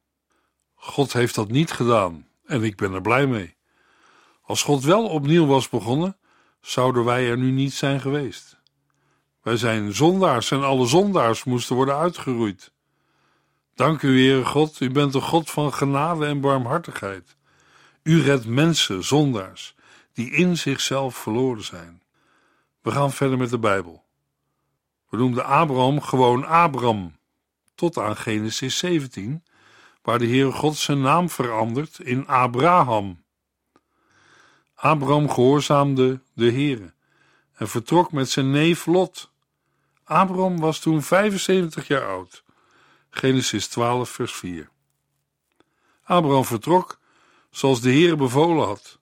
God 0.75 1.13
heeft 1.13 1.35
dat 1.35 1.49
niet 1.49 1.71
gedaan 1.71 2.27
en 2.45 2.63
ik 2.63 2.75
ben 2.75 2.93
er 2.93 3.01
blij 3.01 3.27
mee. 3.27 3.55
Als 4.41 4.63
God 4.63 4.83
wel 4.83 5.07
opnieuw 5.07 5.45
was 5.45 5.69
begonnen, 5.69 6.17
zouden 6.61 7.03
wij 7.05 7.29
er 7.29 7.37
nu 7.37 7.51
niet 7.51 7.73
zijn 7.73 8.01
geweest. 8.01 8.56
Wij 9.47 9.57
zijn 9.57 9.93
zondaars 9.93 10.51
en 10.51 10.63
alle 10.63 10.85
zondaars 10.85 11.43
moesten 11.43 11.75
worden 11.75 11.97
uitgeroeid. 11.97 12.71
Dank 13.75 14.01
u, 14.01 14.21
Heere 14.21 14.45
God, 14.45 14.79
u 14.79 14.91
bent 14.91 15.13
een 15.13 15.21
God 15.21 15.49
van 15.49 15.73
genade 15.73 16.25
en 16.25 16.41
barmhartigheid. 16.41 17.35
U 18.03 18.21
redt 18.21 18.45
mensen, 18.45 19.03
zondaars, 19.03 19.75
die 20.13 20.31
in 20.31 20.57
zichzelf 20.57 21.15
verloren 21.15 21.63
zijn. 21.63 22.01
We 22.81 22.91
gaan 22.91 23.11
verder 23.11 23.37
met 23.37 23.49
de 23.49 23.59
Bijbel. 23.59 24.03
We 25.09 25.17
noemden 25.17 25.45
Abraham 25.45 26.01
gewoon 26.01 26.45
Abram, 26.45 27.17
tot 27.75 27.97
aan 27.97 28.17
Genesis 28.17 28.77
17, 28.77 29.43
waar 30.01 30.19
de 30.19 30.27
Heere 30.27 30.51
God 30.51 30.75
zijn 30.75 31.01
naam 31.01 31.29
verandert 31.29 31.99
in 31.99 32.27
Abraham. 32.27 33.23
Abraham 34.75 35.29
gehoorzaamde 35.29 36.21
de 36.33 36.51
Heere 36.51 36.93
en 37.53 37.67
vertrok 37.67 38.11
met 38.11 38.29
zijn 38.29 38.51
neef 38.51 38.85
Lot. 38.85 39.35
Abraham 40.07 40.59
was 40.59 40.79
toen 40.79 41.01
75 41.01 41.87
jaar 41.87 42.07
oud. 42.07 42.43
Genesis 43.09 43.67
12, 43.67 44.09
vers 44.09 44.33
4. 44.33 44.69
Abraham 46.03 46.45
vertrok 46.45 46.99
zoals 47.49 47.81
de 47.81 47.89
Heere 47.89 48.15
bevolen 48.15 48.65
had. 48.65 48.99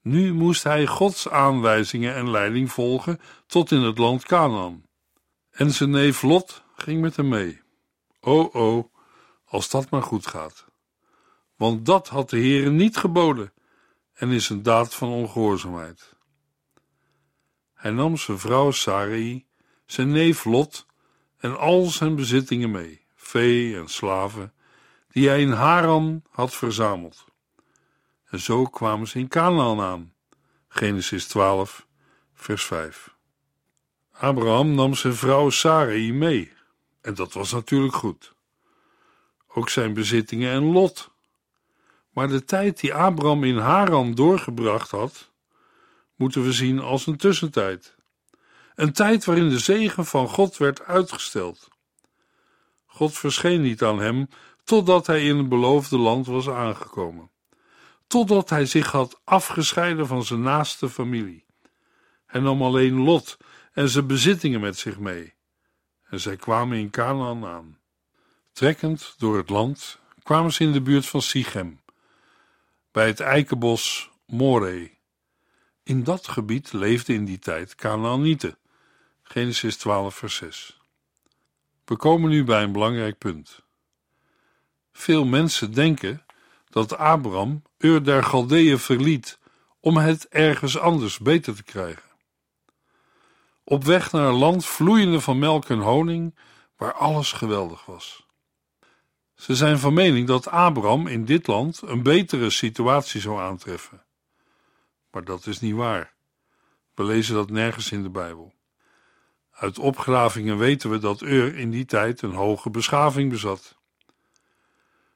Nu 0.00 0.32
moest 0.32 0.62
hij 0.62 0.86
Gods 0.86 1.28
aanwijzingen 1.28 2.14
en 2.14 2.30
leiding 2.30 2.72
volgen 2.72 3.20
tot 3.46 3.70
in 3.70 3.80
het 3.80 3.98
land 3.98 4.24
Canaan. 4.24 4.86
En 5.50 5.70
zijn 5.70 5.90
neef 5.90 6.22
Lot 6.22 6.62
ging 6.76 7.00
met 7.00 7.16
hem 7.16 7.28
mee. 7.28 7.60
O, 8.20 8.50
o, 8.52 8.90
als 9.44 9.70
dat 9.70 9.90
maar 9.90 10.02
goed 10.02 10.26
gaat. 10.26 10.64
Want 11.56 11.86
dat 11.86 12.08
had 12.08 12.30
de 12.30 12.38
Heere 12.38 12.70
niet 12.70 12.96
geboden 12.96 13.52
en 14.12 14.30
is 14.30 14.48
een 14.48 14.62
daad 14.62 14.94
van 14.94 15.08
ongehoorzaamheid. 15.08 16.14
Hij 17.74 17.90
nam 17.90 18.16
zijn 18.16 18.38
vrouw 18.38 18.70
Sarai, 18.70 19.46
zijn 19.86 20.10
neef 20.10 20.44
Lot 20.44 20.86
en 21.38 21.58
al 21.58 21.84
zijn 21.84 22.14
bezittingen 22.14 22.70
mee, 22.70 23.06
vee 23.14 23.76
en 23.76 23.88
slaven, 23.88 24.52
die 25.10 25.28
hij 25.28 25.40
in 25.40 25.52
Haran 25.52 26.22
had 26.30 26.54
verzameld. 26.54 27.24
En 28.24 28.38
zo 28.40 28.64
kwamen 28.64 29.08
ze 29.08 29.18
in 29.18 29.28
Canaan 29.28 29.80
aan. 29.80 30.12
Genesis 30.68 31.26
12, 31.26 31.86
vers 32.34 32.64
5. 32.64 33.14
Abraham 34.12 34.74
nam 34.74 34.94
zijn 34.94 35.14
vrouw 35.14 35.50
Sarai 35.50 36.12
mee, 36.12 36.52
en 37.00 37.14
dat 37.14 37.32
was 37.32 37.52
natuurlijk 37.52 37.94
goed. 37.94 38.34
Ook 39.48 39.68
zijn 39.68 39.94
bezittingen 39.94 40.52
en 40.52 40.62
Lot. 40.62 41.10
Maar 42.10 42.28
de 42.28 42.44
tijd 42.44 42.80
die 42.80 42.94
Abraham 42.94 43.44
in 43.44 43.56
Haran 43.56 44.14
doorgebracht 44.14 44.90
had, 44.90 45.30
moeten 46.14 46.42
we 46.42 46.52
zien 46.52 46.80
als 46.80 47.06
een 47.06 47.16
tussentijd. 47.16 47.96
Een 48.74 48.92
tijd 48.92 49.24
waarin 49.24 49.48
de 49.48 49.58
zegen 49.58 50.06
van 50.06 50.28
God 50.28 50.56
werd 50.56 50.82
uitgesteld. 50.82 51.68
God 52.86 53.18
verscheen 53.18 53.62
niet 53.62 53.82
aan 53.82 53.98
hem 53.98 54.28
totdat 54.64 55.06
hij 55.06 55.26
in 55.26 55.36
het 55.36 55.48
beloofde 55.48 55.98
land 55.98 56.26
was 56.26 56.48
aangekomen. 56.48 57.30
Totdat 58.06 58.50
hij 58.50 58.66
zich 58.66 58.90
had 58.90 59.20
afgescheiden 59.24 60.06
van 60.06 60.24
zijn 60.24 60.42
naaste 60.42 60.88
familie. 60.88 61.44
Hij 62.26 62.40
nam 62.40 62.62
alleen 62.62 62.94
Lot 62.94 63.36
en 63.72 63.88
zijn 63.88 64.06
bezittingen 64.06 64.60
met 64.60 64.78
zich 64.78 64.98
mee. 64.98 65.34
En 66.04 66.20
zij 66.20 66.36
kwamen 66.36 66.78
in 66.78 66.90
Canaan 66.90 67.44
aan. 67.44 67.78
Trekkend 68.52 69.14
door 69.18 69.36
het 69.36 69.48
land 69.48 69.98
kwamen 70.22 70.52
ze 70.52 70.62
in 70.64 70.72
de 70.72 70.80
buurt 70.80 71.06
van 71.06 71.22
Sichem, 71.22 71.80
bij 72.90 73.06
het 73.06 73.20
eikenbos 73.20 74.10
Moreh. 74.26 74.90
In 75.82 76.04
dat 76.04 76.28
gebied 76.28 76.72
leefden 76.72 77.14
in 77.14 77.24
die 77.24 77.38
tijd 77.38 77.74
Canaanieten. 77.74 78.58
Genesis 79.26 79.76
12, 79.76 80.14
vers 80.14 80.36
6. 80.36 80.80
We 81.84 81.96
komen 81.96 82.30
nu 82.30 82.44
bij 82.44 82.62
een 82.62 82.72
belangrijk 82.72 83.18
punt. 83.18 83.62
Veel 84.92 85.24
mensen 85.24 85.72
denken 85.72 86.24
dat 86.68 86.96
Abraham 86.96 87.62
Ur 87.78 88.04
der 88.04 88.24
Galdeeën 88.24 88.78
verliet 88.78 89.38
om 89.80 89.96
het 89.96 90.28
ergens 90.28 90.78
anders 90.78 91.18
beter 91.18 91.54
te 91.54 91.62
krijgen. 91.62 92.10
Op 93.64 93.84
weg 93.84 94.12
naar 94.12 94.28
een 94.28 94.34
land 94.34 94.66
vloeiende 94.66 95.20
van 95.20 95.38
melk 95.38 95.68
en 95.68 95.80
honing, 95.80 96.34
waar 96.76 96.92
alles 96.92 97.32
geweldig 97.32 97.84
was. 97.84 98.26
Ze 99.34 99.54
zijn 99.54 99.78
van 99.78 99.94
mening 99.94 100.26
dat 100.26 100.48
Abraham 100.48 101.06
in 101.06 101.24
dit 101.24 101.46
land 101.46 101.82
een 101.82 102.02
betere 102.02 102.50
situatie 102.50 103.20
zou 103.20 103.40
aantreffen. 103.40 104.04
Maar 105.10 105.24
dat 105.24 105.46
is 105.46 105.60
niet 105.60 105.74
waar. 105.74 106.14
We 106.94 107.04
lezen 107.04 107.34
dat 107.34 107.50
nergens 107.50 107.92
in 107.92 108.02
de 108.02 108.10
Bijbel. 108.10 108.54
Uit 109.54 109.78
opgravingen 109.78 110.58
weten 110.58 110.90
we 110.90 110.98
dat 110.98 111.22
Ur 111.22 111.56
in 111.56 111.70
die 111.70 111.84
tijd 111.84 112.22
een 112.22 112.34
hoge 112.34 112.70
beschaving 112.70 113.30
bezat. 113.30 113.76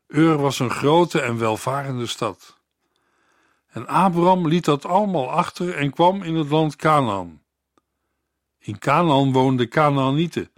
Ur 0.07 0.37
was 0.37 0.59
een 0.59 0.70
grote 0.70 1.20
en 1.20 1.38
welvarende 1.38 2.07
stad. 2.07 2.59
En 3.68 3.87
Abraham 3.87 4.48
liet 4.48 4.64
dat 4.64 4.85
allemaal 4.85 5.31
achter 5.31 5.74
en 5.74 5.92
kwam 5.92 6.22
in 6.22 6.35
het 6.35 6.48
land 6.48 6.77
Canaan. 6.77 7.42
In 8.59 8.79
Canaan 8.79 9.33
woonden 9.33 9.68
Canaanieten. 9.68 10.51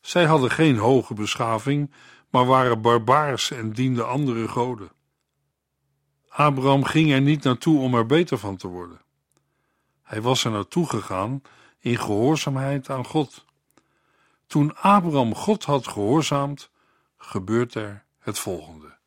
Zij 0.00 0.24
hadden 0.24 0.50
geen 0.50 0.76
hoge 0.76 1.14
beschaving, 1.14 1.92
maar 2.30 2.46
waren 2.46 2.80
barbaars 2.80 3.50
en 3.50 3.72
dienden 3.72 4.08
andere 4.08 4.48
goden. 4.48 4.90
Abraham 6.28 6.84
ging 6.84 7.12
er 7.12 7.20
niet 7.20 7.44
naartoe 7.44 7.80
om 7.80 7.94
er 7.94 8.06
beter 8.06 8.38
van 8.38 8.56
te 8.56 8.68
worden. 8.68 9.00
Hij 10.02 10.22
was 10.22 10.44
er 10.44 10.50
naartoe 10.50 10.88
gegaan 10.88 11.42
in 11.80 11.98
gehoorzaamheid 11.98 12.90
aan 12.90 13.04
God. 13.04 13.44
Toen 14.46 14.76
Abraham 14.76 15.34
God 15.34 15.64
had 15.64 15.86
gehoorzaamd, 15.86 16.70
gebeurt 17.16 17.74
er 17.74 18.04
het 18.18 18.38
volgende. 18.38 18.98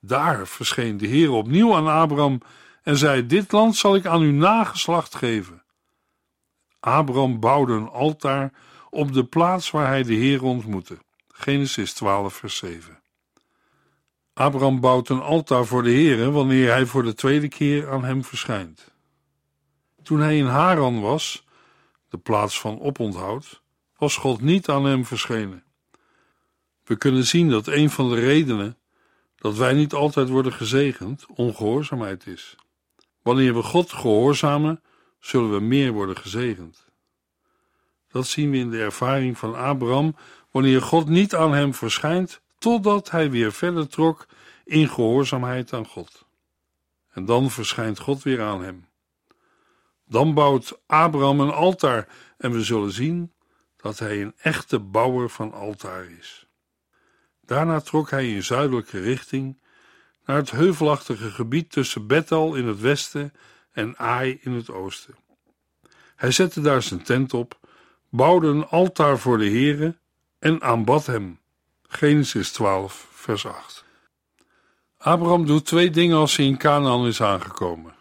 Daar 0.00 0.46
verscheen 0.46 0.96
de 0.96 1.06
Heer 1.06 1.30
opnieuw 1.30 1.74
aan 1.74 1.88
Abraham 1.88 2.40
en 2.82 2.96
zei: 2.96 3.26
Dit 3.26 3.52
land 3.52 3.76
zal 3.76 3.94
ik 3.94 4.06
aan 4.06 4.20
uw 4.20 4.32
nageslacht 4.32 5.14
geven. 5.14 5.62
Abraham 6.80 7.40
bouwde 7.40 7.72
een 7.72 7.88
altaar 7.88 8.52
op 8.90 9.12
de 9.12 9.24
plaats 9.24 9.70
waar 9.70 9.86
hij 9.86 10.02
de 10.02 10.14
Heer 10.14 10.42
ontmoette. 10.42 10.98
Genesis 11.28 11.92
12, 11.92 12.34
vers 12.34 12.56
7. 12.56 13.02
Abraham 14.34 14.80
bouwt 14.80 15.08
een 15.08 15.20
altaar 15.20 15.64
voor 15.64 15.82
de 15.82 15.90
Heer 15.90 16.30
wanneer 16.30 16.70
hij 16.70 16.86
voor 16.86 17.02
de 17.02 17.14
tweede 17.14 17.48
keer 17.48 17.90
aan 17.90 18.04
hem 18.04 18.24
verschijnt. 18.24 18.92
Toen 20.02 20.20
hij 20.20 20.36
in 20.36 20.46
Haran 20.46 21.00
was, 21.00 21.43
de 22.14 22.20
plaats 22.20 22.60
van 22.60 22.80
oponthoud, 22.80 23.62
was 23.96 24.16
God 24.16 24.40
niet 24.40 24.68
aan 24.68 24.84
hem 24.84 25.04
verschenen. 25.04 25.64
We 26.84 26.96
kunnen 26.96 27.24
zien 27.24 27.50
dat 27.50 27.66
een 27.66 27.90
van 27.90 28.08
de 28.08 28.14
redenen 28.14 28.78
dat 29.36 29.56
wij 29.56 29.72
niet 29.72 29.92
altijd 29.92 30.28
worden 30.28 30.52
gezegend, 30.52 31.26
ongehoorzaamheid 31.34 32.26
is. 32.26 32.56
Wanneer 33.22 33.54
we 33.54 33.62
God 33.62 33.92
gehoorzamen, 33.92 34.82
zullen 35.20 35.52
we 35.52 35.60
meer 35.60 35.92
worden 35.92 36.16
gezegend. 36.16 36.86
Dat 38.08 38.26
zien 38.26 38.50
we 38.50 38.56
in 38.56 38.70
de 38.70 38.80
ervaring 38.80 39.38
van 39.38 39.54
Abraham, 39.54 40.16
wanneer 40.50 40.82
God 40.82 41.08
niet 41.08 41.34
aan 41.34 41.52
hem 41.52 41.74
verschijnt, 41.74 42.40
totdat 42.58 43.10
hij 43.10 43.30
weer 43.30 43.52
verder 43.52 43.88
trok 43.88 44.26
in 44.64 44.88
gehoorzaamheid 44.88 45.72
aan 45.72 45.86
God. 45.86 46.26
En 47.10 47.24
dan 47.24 47.50
verschijnt 47.50 47.98
God 47.98 48.22
weer 48.22 48.42
aan 48.42 48.62
hem. 48.62 48.86
Dan 50.14 50.34
bouwt 50.34 50.78
Abraham 50.86 51.40
een 51.40 51.50
altaar 51.50 52.08
en 52.38 52.52
we 52.52 52.62
zullen 52.62 52.92
zien 52.92 53.32
dat 53.76 53.98
hij 53.98 54.22
een 54.22 54.34
echte 54.36 54.78
bouwer 54.78 55.28
van 55.28 55.52
altaar 55.52 56.06
is. 56.18 56.46
Daarna 57.40 57.80
trok 57.80 58.10
hij 58.10 58.30
in 58.30 58.42
zuidelijke 58.42 59.00
richting 59.00 59.60
naar 60.24 60.36
het 60.36 60.50
heuvelachtige 60.50 61.30
gebied 61.30 61.70
tussen 61.70 62.06
Bethel 62.06 62.54
in 62.54 62.66
het 62.66 62.80
westen 62.80 63.32
en 63.72 63.96
Ai 63.96 64.38
in 64.40 64.52
het 64.52 64.70
oosten. 64.70 65.14
Hij 66.16 66.30
zette 66.30 66.60
daar 66.60 66.82
zijn 66.82 67.02
tent 67.02 67.34
op, 67.34 67.58
bouwde 68.08 68.46
een 68.46 68.66
altaar 68.66 69.18
voor 69.18 69.38
de 69.38 69.48
Heere 69.50 69.98
en 70.38 70.62
aanbad 70.62 71.06
hem. 71.06 71.40
Genesis 71.82 72.52
12, 72.52 73.08
vers 73.10 73.46
8. 73.46 73.84
Abraham 74.98 75.46
doet 75.46 75.66
twee 75.66 75.90
dingen 75.90 76.16
als 76.16 76.36
hij 76.36 76.46
in 76.46 76.58
Canaan 76.58 77.06
is 77.06 77.22
aangekomen. 77.22 77.94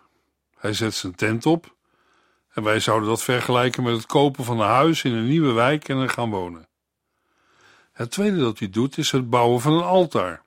Hij 0.58 0.74
zet 0.74 0.94
zijn 0.94 1.16
tent 1.16 1.46
op, 1.46 1.73
en 2.54 2.64
wij 2.64 2.80
zouden 2.80 3.10
dat 3.10 3.24
vergelijken 3.24 3.84
met 3.84 3.96
het 3.96 4.06
kopen 4.06 4.44
van 4.44 4.60
een 4.60 4.68
huis 4.68 5.04
in 5.04 5.14
een 5.14 5.28
nieuwe 5.28 5.52
wijk 5.52 5.90
en 5.90 5.98
er 5.98 6.10
gaan 6.10 6.30
wonen. 6.30 6.68
Het 7.92 8.12
tweede 8.12 8.38
dat 8.38 8.60
hij 8.60 8.70
doet 8.70 8.98
is 8.98 9.12
het 9.12 9.30
bouwen 9.30 9.62
van 9.62 9.74
een 9.74 9.84
altaar. 9.84 10.44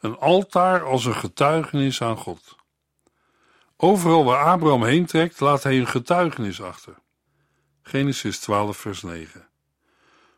Een 0.00 0.18
altaar 0.18 0.84
als 0.84 1.04
een 1.04 1.14
getuigenis 1.14 2.02
aan 2.02 2.16
God. 2.16 2.56
Overal 3.76 4.24
waar 4.24 4.44
Abraham 4.44 4.84
heen 4.84 5.06
trekt, 5.06 5.40
laat 5.40 5.62
hij 5.62 5.78
een 5.78 5.86
getuigenis 5.86 6.62
achter. 6.62 6.94
Genesis 7.82 8.38
12, 8.38 8.76
vers 8.76 9.02
9. 9.02 9.48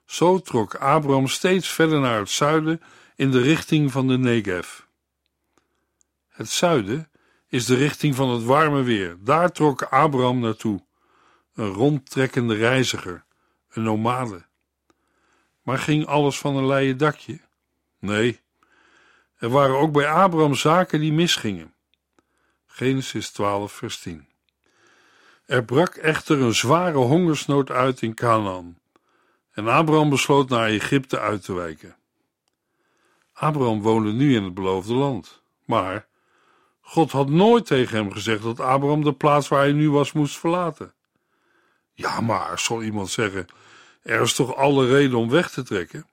Zo 0.05 0.41
trok 0.41 0.75
Abraham 0.75 1.27
steeds 1.27 1.69
verder 1.69 2.01
naar 2.01 2.19
het 2.19 2.31
zuiden 2.31 2.83
in 3.17 3.31
de 3.31 3.41
richting 3.41 3.93
van 3.93 4.09
de 4.09 4.19
Negev. 4.19 4.81
Het 6.29 6.49
zuiden 6.49 7.11
is 7.53 7.67
de 7.67 7.75
richting 7.75 8.15
van 8.15 8.29
het 8.29 8.43
warme 8.43 8.83
weer. 8.83 9.17
Daar 9.21 9.53
trok 9.53 9.83
Abraham 9.83 10.39
naartoe. 10.39 10.85
Een 11.55 11.69
rondtrekkende 11.69 12.55
reiziger, 12.55 13.25
een 13.71 13.83
nomade. 13.83 14.45
Maar 15.63 15.79
ging 15.79 16.07
alles 16.07 16.39
van 16.39 16.57
een 16.57 16.67
leien 16.67 16.97
dakje? 16.97 17.41
Nee. 17.99 18.41
Er 19.37 19.49
waren 19.49 19.77
ook 19.77 19.93
bij 19.93 20.09
Abraham 20.09 20.55
zaken 20.55 21.01
die 21.01 21.13
misgingen. 21.13 21.75
Genesis 22.67 23.31
12, 23.31 23.73
vers 23.73 23.99
10. 23.99 24.29
Er 25.47 25.65
brak 25.65 25.95
echter 25.95 26.41
een 26.41 26.55
zware 26.55 26.99
hongersnood 26.99 27.71
uit 27.71 28.03
in 28.03 28.15
Canaan. 28.15 28.79
En 29.53 29.69
Abraham 29.69 30.11
besloot 30.11 30.49
naar 30.49 30.69
Egypte 30.69 31.19
uit 31.19 31.45
te 31.45 31.53
wijken. 31.53 31.97
Abraham 33.33 33.81
woonde 33.81 34.13
nu 34.13 34.35
in 34.37 34.43
het 34.45 34.55
beloofde 34.55 34.95
land. 34.95 35.43
Maar 35.65 36.11
God 36.85 37.11
had 37.11 37.29
nooit 37.29 37.67
tegen 37.67 37.97
hem 37.97 38.13
gezegd 38.13 38.43
dat 38.43 38.61
Abraham 38.61 39.05
de 39.05 39.13
plaats 39.13 39.49
waar 39.49 39.61
hij 39.61 39.73
nu 39.73 39.91
was 39.91 40.13
moest 40.13 40.39
verlaten. 40.39 40.95
Ja, 41.93 42.21
maar, 42.21 42.59
zal 42.59 42.83
iemand 42.83 43.11
zeggen, 43.11 43.47
er 44.03 44.21
is 44.21 44.35
toch 44.35 44.57
alle 44.57 44.87
reden 44.87 45.19
om 45.19 45.29
weg 45.29 45.51
te 45.51 45.63
trekken? 45.63 46.07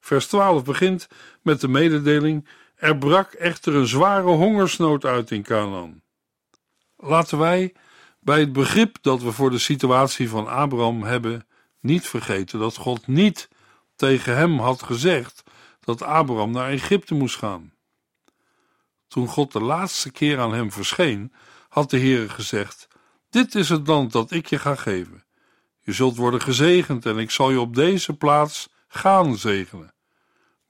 Vers 0.00 0.26
12 0.26 0.64
begint 0.64 1.08
met 1.42 1.60
de 1.60 1.68
mededeling: 1.68 2.48
Er 2.74 2.98
brak 2.98 3.32
echter 3.32 3.74
een 3.74 3.86
zware 3.86 4.28
hongersnood 4.28 5.04
uit 5.04 5.30
in 5.30 5.42
Canaan. 5.42 6.02
Laten 6.96 7.38
wij 7.38 7.74
bij 8.20 8.40
het 8.40 8.52
begrip 8.52 8.96
dat 9.00 9.22
we 9.22 9.32
voor 9.32 9.50
de 9.50 9.58
situatie 9.58 10.28
van 10.28 10.48
Abraham 10.48 11.02
hebben, 11.02 11.46
niet 11.80 12.06
vergeten 12.06 12.58
dat 12.58 12.76
God 12.76 13.06
niet 13.06 13.48
tegen 13.96 14.36
hem 14.36 14.58
had 14.58 14.82
gezegd 14.82 15.42
dat 15.80 16.02
Abraham 16.02 16.50
naar 16.50 16.70
Egypte 16.70 17.14
moest 17.14 17.36
gaan. 17.36 17.72
Toen 19.10 19.28
God 19.28 19.52
de 19.52 19.60
laatste 19.60 20.10
keer 20.10 20.40
aan 20.40 20.54
hem 20.54 20.72
verscheen, 20.72 21.32
had 21.68 21.90
de 21.90 21.98
Heere 21.98 22.28
gezegd: 22.28 22.88
Dit 23.30 23.54
is 23.54 23.68
het 23.68 23.86
land 23.86 24.12
dat 24.12 24.30
ik 24.30 24.46
je 24.46 24.58
ga 24.58 24.74
geven. 24.74 25.24
Je 25.80 25.92
zult 25.92 26.16
worden 26.16 26.40
gezegend 26.40 27.06
en 27.06 27.18
ik 27.18 27.30
zal 27.30 27.50
je 27.50 27.60
op 27.60 27.74
deze 27.74 28.16
plaats 28.16 28.68
gaan 28.88 29.36
zegenen. 29.36 29.94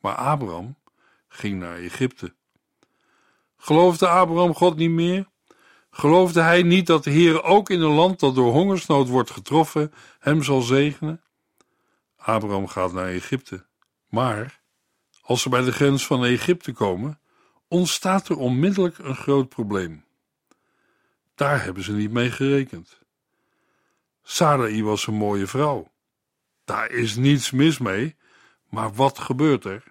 Maar 0.01 0.15
Abraham 0.15 0.77
ging 1.29 1.59
naar 1.59 1.77
Egypte. 1.77 2.35
Geloofde 3.57 4.09
Abraham 4.09 4.55
God 4.55 4.77
niet 4.77 4.91
meer? 4.91 5.29
Geloofde 5.91 6.41
hij 6.41 6.63
niet 6.63 6.87
dat 6.87 7.05
de 7.05 7.11
Heer 7.11 7.43
ook 7.43 7.71
in 7.71 7.81
een 7.81 7.95
land 7.95 8.21
dat 8.21 8.35
door 8.35 8.53
hongersnood 8.53 9.09
wordt 9.09 9.31
getroffen, 9.31 9.93
hem 10.19 10.43
zal 10.43 10.61
zegenen? 10.61 11.23
Abraham 12.17 12.67
gaat 12.67 12.93
naar 12.93 13.09
Egypte. 13.09 13.67
Maar 14.09 14.61
als 15.23 15.43
ze 15.43 15.49
bij 15.49 15.63
de 15.63 15.73
grens 15.73 16.07
van 16.07 16.25
Egypte 16.25 16.73
komen, 16.73 17.20
ontstaat 17.71 18.29
er 18.29 18.37
onmiddellijk 18.37 18.99
een 18.99 19.17
groot 19.17 19.49
probleem. 19.49 20.05
Daar 21.35 21.65
hebben 21.65 21.83
ze 21.83 21.93
niet 21.93 22.11
mee 22.11 22.31
gerekend. 22.31 22.99
Sarai 24.23 24.83
was 24.83 25.07
een 25.07 25.15
mooie 25.15 25.47
vrouw. 25.47 25.91
Daar 26.65 26.91
is 26.91 27.17
niets 27.17 27.51
mis 27.51 27.79
mee, 27.79 28.17
maar 28.69 28.93
wat 28.93 29.19
gebeurt 29.19 29.65
er? 29.65 29.83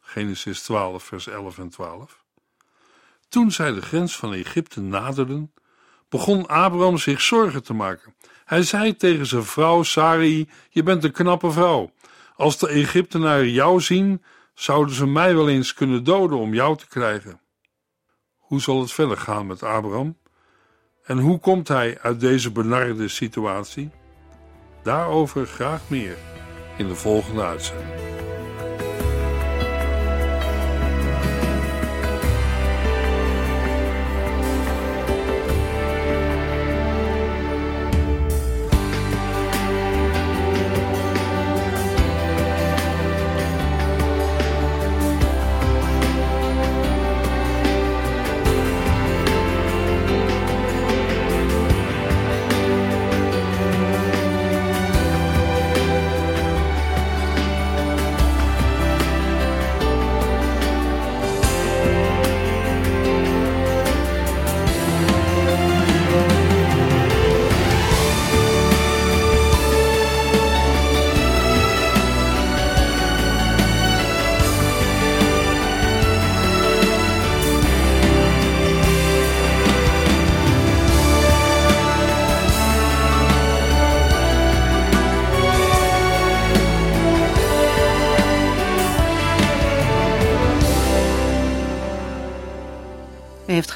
Genesis 0.00 0.62
12, 0.62 1.04
vers 1.04 1.26
11 1.26 1.58
en 1.58 1.68
12. 1.68 2.24
Toen 3.28 3.52
zij 3.52 3.72
de 3.72 3.82
grens 3.82 4.16
van 4.16 4.32
Egypte 4.32 4.80
naderden, 4.80 5.52
begon 6.08 6.46
Abraham 6.46 6.98
zich 6.98 7.20
zorgen 7.20 7.62
te 7.62 7.74
maken. 7.74 8.14
Hij 8.44 8.62
zei 8.62 8.96
tegen 8.96 9.26
zijn 9.26 9.44
vrouw 9.44 9.82
Sarai: 9.82 10.48
Je 10.70 10.82
bent 10.82 11.04
een 11.04 11.12
knappe 11.12 11.50
vrouw. 11.50 11.92
Als 12.36 12.58
de 12.58 12.68
Egyptenaren 12.68 13.50
jou 13.50 13.80
zien, 13.80 14.22
zouden 14.58 14.94
ze 14.94 15.06
mij 15.06 15.34
wel 15.34 15.48
eens 15.48 15.74
kunnen 15.74 16.04
doden 16.04 16.38
om 16.38 16.54
jou 16.54 16.76
te 16.76 16.88
krijgen. 16.88 17.40
Hoe 18.36 18.60
zal 18.60 18.80
het 18.80 18.92
verder 18.92 19.16
gaan 19.16 19.46
met 19.46 19.62
Abraham? 19.62 20.18
En 21.04 21.18
hoe 21.18 21.38
komt 21.38 21.68
hij 21.68 21.98
uit 22.00 22.20
deze 22.20 22.52
benarde 22.52 23.08
situatie? 23.08 23.90
Daarover 24.82 25.46
graag 25.46 25.90
meer 25.90 26.16
in 26.76 26.88
de 26.88 26.94
volgende 26.94 27.42
uitzending. 27.42 28.07